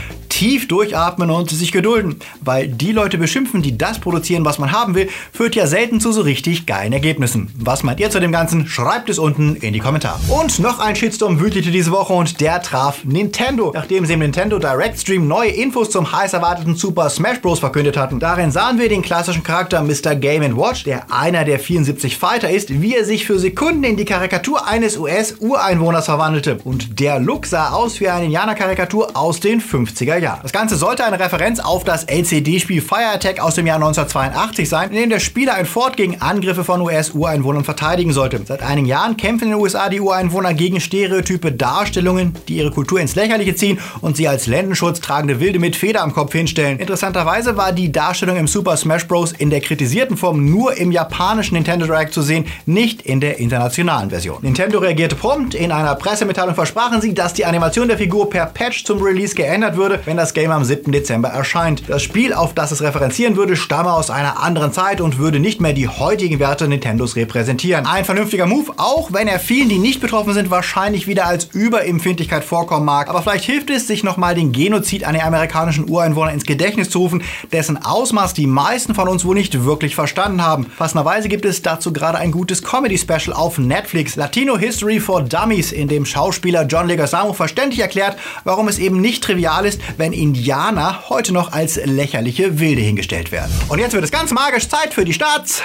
tief 0.42 0.68
durchatmen 0.68 1.30
und 1.30 1.52
sich 1.52 1.72
gedulden, 1.72 2.16
weil 2.40 2.68
die 2.68 2.94
Leute 2.94 3.18
beschimpfen, 3.18 3.62
die 3.62 3.78
das 3.78 4.00
produzieren, 4.00 4.44
was 4.46 4.58
man 4.58 4.72
haben 4.72 4.96
will, 4.96 5.10
führt 5.32 5.56
ja 5.56 5.68
selten 5.68 6.00
zu 6.00 6.12
so 6.12 6.22
richtig 6.22 6.66
geilen 6.66 6.94
Ergebnissen. 6.94 7.52
Was 7.60 7.84
meint 7.84 8.00
ihr 8.00 8.10
zu 8.10 8.20
dem 8.20 8.32
Ganzen? 8.32 8.66
Schreibt 8.66 9.10
es 9.10 9.20
unten 9.20 9.56
in 9.58 9.74
die 9.74 9.80
Kommentare. 9.80 10.20
Und 10.30 10.58
noch 10.60 10.80
ein 10.80 10.96
Shitstorm 10.96 11.40
wütete 11.40 11.70
diese 11.70 11.92
Woche 11.92 12.14
und 12.14 12.42
der 12.42 12.62
traf 12.62 13.04
Nintendo, 13.04 13.72
nachdem 13.76 14.06
sie 14.06 14.14
im 14.14 14.20
Nintendo 14.20 14.58
Direct 14.58 15.00
Stream 15.00 15.28
neue 15.28 15.52
Infos 15.52 15.92
zum 15.92 16.12
heiß 16.12 16.34
erwarteten 16.34 16.76
Super 16.76 17.10
Smash 17.10 17.40
Bros. 17.42 17.60
verkündet 17.60 17.98
hatten. 17.98 18.20
Darin 18.20 18.52
sahen 18.52 18.80
wir 18.80 18.90
den 18.90 19.02
klassischen 19.02 19.44
Charakter 19.44 19.84
Mr. 19.84 20.16
Game 20.16 20.58
Watch, 20.58 20.86
der 20.86 21.12
einer 21.12 21.44
der 21.44 21.60
74 21.60 22.18
Fighter 22.18 22.50
ist, 22.50 22.82
wie 22.82 22.96
er 22.96 23.06
sich 23.06 23.28
für 23.28 23.38
Sekunden 23.38 23.84
in 23.84 23.98
die 23.98 24.06
Karikatur 24.06 24.66
eines 24.66 24.98
US-Ureinwohners 25.12 26.06
verwandelte. 26.06 26.58
Und 26.64 27.00
der 27.00 27.20
Look 27.20 27.46
sah 27.46 27.72
aus 27.72 28.00
wie 28.00 28.08
eine 28.08 28.26
Indianer-Karikatur 28.26 29.12
aus 29.14 29.40
den 29.40 29.62
50er 29.62 30.18
Jahren. 30.18 30.40
Das 30.42 30.54
Ganze 30.54 30.78
sollte 30.78 31.04
eine 31.04 31.20
Referenz 31.20 31.60
auf 31.60 31.84
das 31.84 32.06
LCD-Spiel 32.06 32.82
Fire 32.82 33.12
Attack 33.14 33.40
aus 33.42 33.56
dem 33.56 33.68
Jahr 33.68 33.76
1982 33.76 34.70
sein, 34.70 34.90
in 34.92 34.96
dem 34.96 35.10
der 35.10 35.20
Spieler 35.20 35.56
ein 35.56 35.66
Fort 35.66 35.98
gegen 35.98 36.22
Angriffe 36.22 36.64
von 36.64 36.82
US-Ureinwohnern 36.82 37.64
verteidigen 37.64 38.14
sollte. 38.14 38.42
Seit 38.46 38.64
einigen 38.64 38.88
Jahren 38.88 39.18
kämpfen 39.18 39.46
in 39.46 39.50
den 39.52 39.60
USA 39.60 39.90
die 39.90 40.00
Ureinwohner 40.00 40.54
gegen 40.54 40.80
stereotype 40.80 41.52
Darstellungen, 41.52 42.36
die 42.48 42.58
ihre 42.58 42.72
Kultur 42.72 43.00
ins 43.00 43.16
Lächerliche 43.16 43.56
ziehen 43.56 43.80
und 44.00 44.16
sie 44.16 44.28
als 44.28 44.48
Ländenschutz 44.48 45.02
tragende 45.02 45.40
Wilde 45.40 45.60
mit 45.60 45.76
Feder 45.76 46.04
am 46.04 46.14
Kopf 46.14 46.32
hinstellen. 46.32 46.80
Interessanterweise 46.80 47.58
war 47.58 47.74
die 47.74 47.92
Darstellung 47.92 48.38
im 48.38 48.48
Super 48.48 48.78
Smash 48.78 49.08
Bros. 49.08 49.34
in 49.34 49.50
der 49.50 49.60
kritisierten 49.60 50.16
Form 50.16 50.46
nur 50.46 50.78
im 50.78 50.92
japanischen 50.92 51.56
Nintendo 51.56 51.86
Direct 51.86 52.14
zu 52.14 52.22
sehen, 52.22 52.46
nicht 52.66 53.02
in 53.02 53.20
der 53.20 53.40
internationalen 53.40 54.10
Version. 54.10 54.38
Nintendo 54.42 54.80
reagierte 54.92 55.16
prompt. 55.16 55.56
In 55.56 55.72
einer 55.72 55.96
Pressemitteilung 55.96 56.54
versprachen 56.54 57.00
sie, 57.00 57.14
dass 57.14 57.34
die 57.34 57.46
Animation 57.46 57.88
der 57.88 57.98
Figur 57.98 58.30
per 58.30 58.46
Patch 58.46 58.84
zum 58.84 59.02
Release 59.02 59.34
geändert 59.34 59.78
würde, 59.78 60.02
wenn 60.04 60.18
das 60.18 60.34
Game 60.34 60.52
am 60.52 60.66
7. 60.66 60.92
Dezember 60.92 61.30
erscheint. 61.30 61.84
Das 61.88 62.04
Spiel, 62.04 62.34
auf 62.34 62.54
das 62.54 62.74
es 62.74 62.82
referenzieren 62.82 63.38
würde, 63.38 63.56
stamme 63.56 63.94
aus 63.94 64.10
einer 64.10 64.44
anderen 64.44 64.74
Zeit 64.74 65.00
und 65.00 65.18
würde 65.18 65.40
nicht 65.40 65.62
mehr 65.62 65.72
die 65.72 65.88
heutigen 65.88 66.40
Werte 66.40 66.68
Nintendos 66.68 67.16
repräsentieren. 67.16 67.86
Ein 67.86 68.04
vernünftiger 68.04 68.46
Move, 68.48 68.74
auch 68.76 69.14
wenn 69.14 69.30
er 69.30 69.40
vielen, 69.40 69.70
die 69.70 69.78
nicht 69.78 70.02
betroffen 70.02 70.34
sind, 70.34 70.52
wahrscheinlich 70.52 71.08
wieder 71.08 71.26
als 71.26 71.46
Überempfindlichkeit 71.54 72.44
vorkommen 72.44 72.86
mag. 72.86 73.10
Aber 73.10 73.22
vielleicht 73.22 73.46
hilft 73.46 73.70
es, 73.70 73.88
sich 73.88 74.04
nochmal 74.04 74.36
den 74.36 74.52
Genozid 74.52 75.06
an 75.06 75.14
den 75.14 75.24
amerikanischen 75.24 75.90
Ureinwohnern 75.90 76.34
ins 76.34 76.46
Gedächtnis 76.46 76.90
zu 76.90 77.00
rufen, 77.00 77.24
dessen 77.54 77.82
Ausmaß 77.82 78.34
die 78.34 78.48
meisten 78.48 78.94
von 78.94 79.08
uns 79.08 79.24
wohl 79.24 79.36
nicht 79.36 79.64
wirklich 79.64 79.96
verstanden 79.96 80.44
haben. 80.44 80.66
Passenderweise 80.78 81.30
gibt 81.30 81.46
es 81.46 81.62
dazu 81.62 81.94
gerade 81.94 82.18
ein 82.18 82.32
gutes 82.32 82.62
Comedy-Special 82.62 83.34
auf 83.34 83.58
Netflix, 83.58 84.18
Latino 84.18 84.58
History 84.58 84.81
for 85.00 85.22
Dummies, 85.22 85.72
in 85.72 85.88
dem 85.88 86.06
Schauspieler 86.06 86.64
John 86.64 86.88
Leguizamo 86.88 87.34
verständlich 87.34 87.80
erklärt, 87.80 88.18
warum 88.44 88.68
es 88.68 88.80
eben 88.80 89.00
nicht 89.00 89.24
trivial 89.24 89.66
ist, 89.66 89.80
wenn 89.98 90.14
Indianer 90.14 91.10
heute 91.10 91.34
noch 91.34 91.52
als 91.52 91.80
lächerliche 91.86 92.60
Wilde 92.60 92.82
hingestellt 92.82 93.32
werden. 93.32 93.52
Und 93.70 93.80
jetzt 93.80 93.94
wird 93.94 94.04
es 94.04 94.12
ganz 94.12 94.32
magisch 94.32 94.68
Zeit 94.68 94.94
für 94.94 95.06
die 95.06 95.14
Starts 95.14 95.64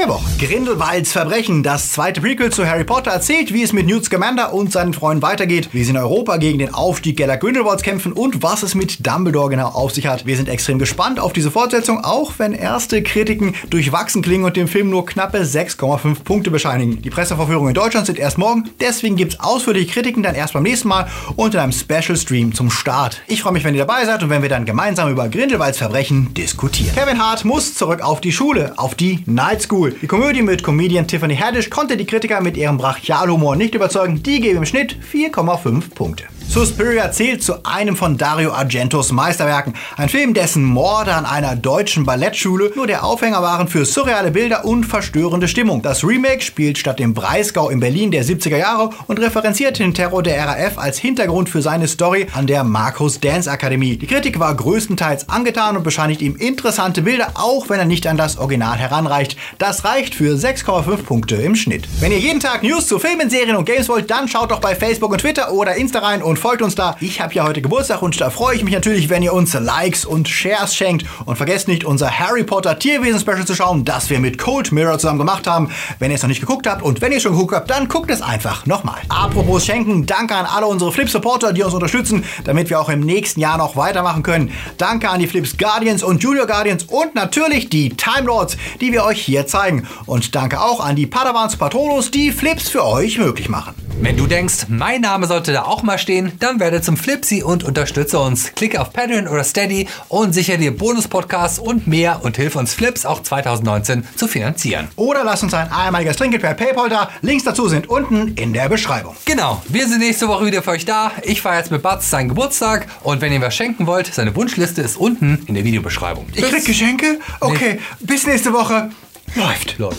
der 0.00 0.08
Woche. 0.08 0.24
Grindelwalds 0.38 1.12
Verbrechen, 1.12 1.62
das 1.62 1.92
zweite 1.92 2.20
Prequel 2.20 2.50
zu 2.50 2.66
Harry 2.66 2.84
Potter, 2.84 3.10
erzählt, 3.10 3.52
wie 3.52 3.62
es 3.62 3.72
mit 3.72 3.86
Newt 3.86 4.04
Scamander 4.04 4.52
und 4.52 4.72
seinen 4.72 4.94
Freunden 4.94 5.22
weitergeht, 5.22 5.70
wie 5.72 5.84
sie 5.84 5.90
in 5.90 5.96
Europa 5.96 6.38
gegen 6.38 6.58
den 6.58 6.72
Aufstieg 6.72 7.16
Geller 7.16 7.36
Grindelwalds 7.36 7.82
kämpfen 7.82 8.12
und 8.12 8.42
was 8.42 8.62
es 8.62 8.74
mit 8.74 9.06
Dumbledore 9.06 9.50
genau 9.50 9.68
auf 9.68 9.92
sich 9.92 10.06
hat. 10.06 10.26
Wir 10.26 10.36
sind 10.36 10.48
extrem 10.48 10.78
gespannt 10.78 11.20
auf 11.20 11.32
diese 11.32 11.50
Fortsetzung, 11.50 12.02
auch 12.02 12.32
wenn 12.38 12.52
erste 12.52 13.02
Kritiken 13.02 13.54
durchwachsen 13.68 14.22
klingen 14.22 14.44
und 14.44 14.56
dem 14.56 14.68
Film 14.68 14.90
nur 14.90 15.04
knappe 15.04 15.38
6,5 15.38 16.22
Punkte 16.24 16.50
bescheinigen. 16.50 17.02
Die 17.02 17.10
Presseverführungen 17.10 17.68
in 17.70 17.74
Deutschland 17.74 18.06
sind 18.06 18.18
erst 18.18 18.38
morgen, 18.38 18.49
deswegen 18.80 19.16
gibt 19.16 19.34
es 19.34 19.40
ausführliche 19.40 19.92
Kritiken 19.92 20.22
dann 20.22 20.34
erst 20.34 20.52
beim 20.52 20.62
nächsten 20.62 20.88
Mal 20.88 21.08
und 21.36 21.54
in 21.54 21.60
einem 21.60 21.72
Special 21.72 22.16
Stream 22.16 22.54
zum 22.54 22.70
Start. 22.70 23.22
Ich 23.26 23.42
freue 23.42 23.52
mich, 23.52 23.64
wenn 23.64 23.74
ihr 23.74 23.86
dabei 23.86 24.04
seid 24.04 24.22
und 24.22 24.30
wenn 24.30 24.42
wir 24.42 24.48
dann 24.48 24.64
gemeinsam 24.64 25.10
über 25.10 25.28
Grindelwalds 25.28 25.78
Verbrechen 25.78 26.34
diskutieren. 26.34 26.94
Kevin 26.94 27.18
Hart 27.18 27.44
muss 27.44 27.74
zurück 27.74 28.00
auf 28.02 28.20
die 28.20 28.32
Schule, 28.32 28.74
auf 28.76 28.94
die 28.94 29.22
Night 29.26 29.62
School. 29.62 29.94
Die 30.02 30.06
Komödie 30.06 30.42
mit 30.42 30.62
Comedian 30.62 31.06
Tiffany 31.06 31.36
Haddish 31.36 31.70
konnte 31.70 31.96
die 31.96 32.06
Kritiker 32.06 32.40
mit 32.40 32.56
ihrem 32.56 32.78
Brachialhumor 32.78 33.56
nicht 33.56 33.74
überzeugen. 33.74 34.22
Die 34.22 34.40
geben 34.40 34.58
im 34.58 34.66
Schnitt 34.66 34.96
4,5 35.12 35.90
Punkte. 35.94 36.24
Suspiria 36.50 37.12
zählt 37.12 37.44
zu 37.44 37.64
einem 37.64 37.94
von 37.94 38.16
Dario 38.16 38.50
Argentos 38.50 39.12
Meisterwerken. 39.12 39.74
Ein 39.96 40.08
Film, 40.08 40.34
dessen 40.34 40.64
Morde 40.64 41.14
an 41.14 41.24
einer 41.24 41.54
deutschen 41.54 42.04
Ballettschule 42.04 42.72
nur 42.74 42.88
der 42.88 43.04
Aufhänger 43.04 43.40
waren 43.40 43.68
für 43.68 43.84
surreale 43.84 44.32
Bilder 44.32 44.64
und 44.64 44.82
verstörende 44.82 45.46
Stimmung. 45.46 45.80
Das 45.80 46.02
Remake 46.02 46.40
spielt 46.42 46.76
statt 46.76 46.98
dem 46.98 47.14
Breisgau 47.14 47.68
in 47.70 47.78
Berlin 47.78 48.10
der 48.10 48.24
70er 48.24 48.56
Jahre 48.56 48.90
und 49.06 49.20
referenziert 49.20 49.78
den 49.78 49.94
Terror 49.94 50.24
der 50.24 50.44
RAF 50.44 50.76
als 50.76 50.98
Hintergrund 50.98 51.48
für 51.48 51.62
seine 51.62 51.86
Story 51.86 52.26
an 52.34 52.48
der 52.48 52.64
Markus 52.64 53.20
Dance 53.20 53.48
Akademie. 53.48 53.96
Die 53.96 54.08
Kritik 54.08 54.40
war 54.40 54.52
größtenteils 54.52 55.28
angetan 55.28 55.76
und 55.76 55.84
bescheinigt 55.84 56.20
ihm 56.20 56.34
interessante 56.34 57.02
Bilder, 57.02 57.28
auch 57.34 57.68
wenn 57.68 57.78
er 57.78 57.84
nicht 57.84 58.08
an 58.08 58.16
das 58.16 58.38
Original 58.38 58.76
heranreicht. 58.76 59.36
Das 59.58 59.84
reicht 59.84 60.16
für 60.16 60.34
6,5 60.34 61.04
Punkte 61.04 61.36
im 61.36 61.54
Schnitt. 61.54 61.86
Wenn 62.00 62.10
ihr 62.10 62.18
jeden 62.18 62.40
Tag 62.40 62.64
News 62.64 62.88
zu 62.88 62.98
Filmen, 62.98 63.30
Serien 63.30 63.54
und 63.54 63.66
Games 63.66 63.88
wollt, 63.88 64.10
dann 64.10 64.26
schaut 64.26 64.50
doch 64.50 64.60
bei 64.60 64.74
Facebook 64.74 65.12
und 65.12 65.20
Twitter 65.20 65.52
oder 65.52 65.76
Insta 65.76 66.00
rein 66.00 66.24
und 66.24 66.39
folgt 66.40 66.62
uns 66.62 66.74
da. 66.74 66.96
Ich 67.00 67.20
habe 67.20 67.34
ja 67.34 67.44
heute 67.44 67.62
Geburtstag 67.62 68.02
und 68.02 68.20
da 68.20 68.30
freue 68.30 68.56
ich 68.56 68.64
mich 68.64 68.74
natürlich, 68.74 69.08
wenn 69.08 69.22
ihr 69.22 69.32
uns 69.32 69.54
Likes 69.54 70.04
und 70.04 70.28
Shares 70.28 70.74
schenkt. 70.74 71.06
Und 71.26 71.36
vergesst 71.36 71.68
nicht, 71.68 71.84
unser 71.84 72.10
Harry 72.10 72.42
Potter 72.42 72.78
Tierwesen 72.78 73.20
Special 73.20 73.44
zu 73.44 73.54
schauen, 73.54 73.84
das 73.84 74.10
wir 74.10 74.18
mit 74.18 74.38
Cold 74.38 74.72
Mirror 74.72 74.98
zusammen 74.98 75.18
gemacht 75.18 75.46
haben. 75.46 75.70
Wenn 75.98 76.10
ihr 76.10 76.16
es 76.16 76.22
noch 76.22 76.28
nicht 76.28 76.40
geguckt 76.40 76.66
habt 76.66 76.82
und 76.82 77.00
wenn 77.00 77.12
ihr 77.12 77.20
schon 77.20 77.32
geguckt 77.32 77.54
habt, 77.54 77.70
dann 77.70 77.88
guckt 77.88 78.10
es 78.10 78.22
einfach 78.22 78.66
nochmal. 78.66 78.96
Apropos 79.08 79.64
Schenken, 79.64 80.06
danke 80.06 80.34
an 80.34 80.46
alle 80.46 80.66
unsere 80.66 80.90
Flip 80.90 81.08
Supporter, 81.08 81.52
die 81.52 81.62
uns 81.62 81.74
unterstützen, 81.74 82.24
damit 82.44 82.70
wir 82.70 82.80
auch 82.80 82.88
im 82.88 83.00
nächsten 83.00 83.40
Jahr 83.40 83.58
noch 83.58 83.76
weitermachen 83.76 84.22
können. 84.22 84.50
Danke 84.78 85.10
an 85.10 85.20
die 85.20 85.26
Flips 85.26 85.58
Guardians 85.58 86.02
und 86.02 86.22
Junior 86.22 86.46
Guardians 86.46 86.84
und 86.84 87.14
natürlich 87.14 87.68
die 87.68 87.90
Time 87.90 88.26
Lords, 88.26 88.56
die 88.80 88.92
wir 88.92 89.04
euch 89.04 89.20
hier 89.20 89.46
zeigen. 89.46 89.86
Und 90.06 90.34
danke 90.34 90.60
auch 90.60 90.80
an 90.80 90.96
die 90.96 91.06
Padawans 91.06 91.56
Patronus, 91.56 92.10
die 92.10 92.32
Flips 92.32 92.68
für 92.70 92.84
euch 92.84 93.18
möglich 93.18 93.48
machen. 93.48 93.74
Wenn 94.02 94.16
du 94.16 94.26
denkst, 94.26 94.66
mein 94.68 95.02
Name 95.02 95.26
sollte 95.26 95.52
da 95.52 95.64
auch 95.64 95.82
mal 95.82 95.98
stehen, 95.98 96.29
dann 96.38 96.60
werde 96.60 96.80
zum 96.80 96.96
Flipsy 96.96 97.42
und 97.42 97.64
unterstütze 97.64 98.18
uns. 98.18 98.54
Klicke 98.54 98.80
auf 98.80 98.92
Patreon 98.92 99.28
oder 99.28 99.44
Steady 99.44 99.88
und 100.08 100.32
sichere 100.32 100.58
dir 100.58 100.76
Bonus-Podcasts 100.76 101.58
und 101.58 101.86
mehr 101.86 102.20
und 102.24 102.36
hilf 102.36 102.56
uns 102.56 102.74
Flips 102.74 103.04
auch 103.04 103.22
2019 103.22 104.06
zu 104.16 104.28
finanzieren. 104.28 104.88
Oder 104.96 105.24
lass 105.24 105.42
uns 105.42 105.54
ein 105.54 105.70
einmaliges 105.70 106.16
Trinkgeld 106.16 106.42
per 106.42 106.54
PayPal 106.54 106.88
da. 106.88 107.10
Links 107.22 107.44
dazu 107.44 107.68
sind 107.68 107.88
unten 107.88 108.34
in 108.34 108.52
der 108.52 108.68
Beschreibung. 108.68 109.16
Genau, 109.24 109.62
wir 109.68 109.88
sind 109.88 110.00
nächste 110.00 110.28
Woche 110.28 110.46
wieder 110.46 110.62
für 110.62 110.70
euch 110.70 110.84
da. 110.84 111.12
Ich 111.22 111.42
feiere 111.42 111.58
jetzt 111.58 111.70
mit 111.70 111.82
Batz 111.82 112.10
seinen 112.10 112.28
Geburtstag 112.28 112.86
und 113.02 113.20
wenn 113.20 113.32
ihr 113.32 113.40
was 113.40 113.54
schenken 113.54 113.86
wollt, 113.86 114.12
seine 114.12 114.34
Wunschliste 114.36 114.82
ist 114.82 114.96
unten 114.96 115.44
in 115.46 115.54
der 115.54 115.64
Videobeschreibung. 115.64 116.26
Ich 116.34 116.42
krieg 116.42 116.64
Geschenke? 116.64 117.18
Okay, 117.40 117.80
bis 118.00 118.26
nächste 118.26 118.52
Woche. 118.52 118.90
Läuft. 119.34 119.78
Läuft. 119.78 119.98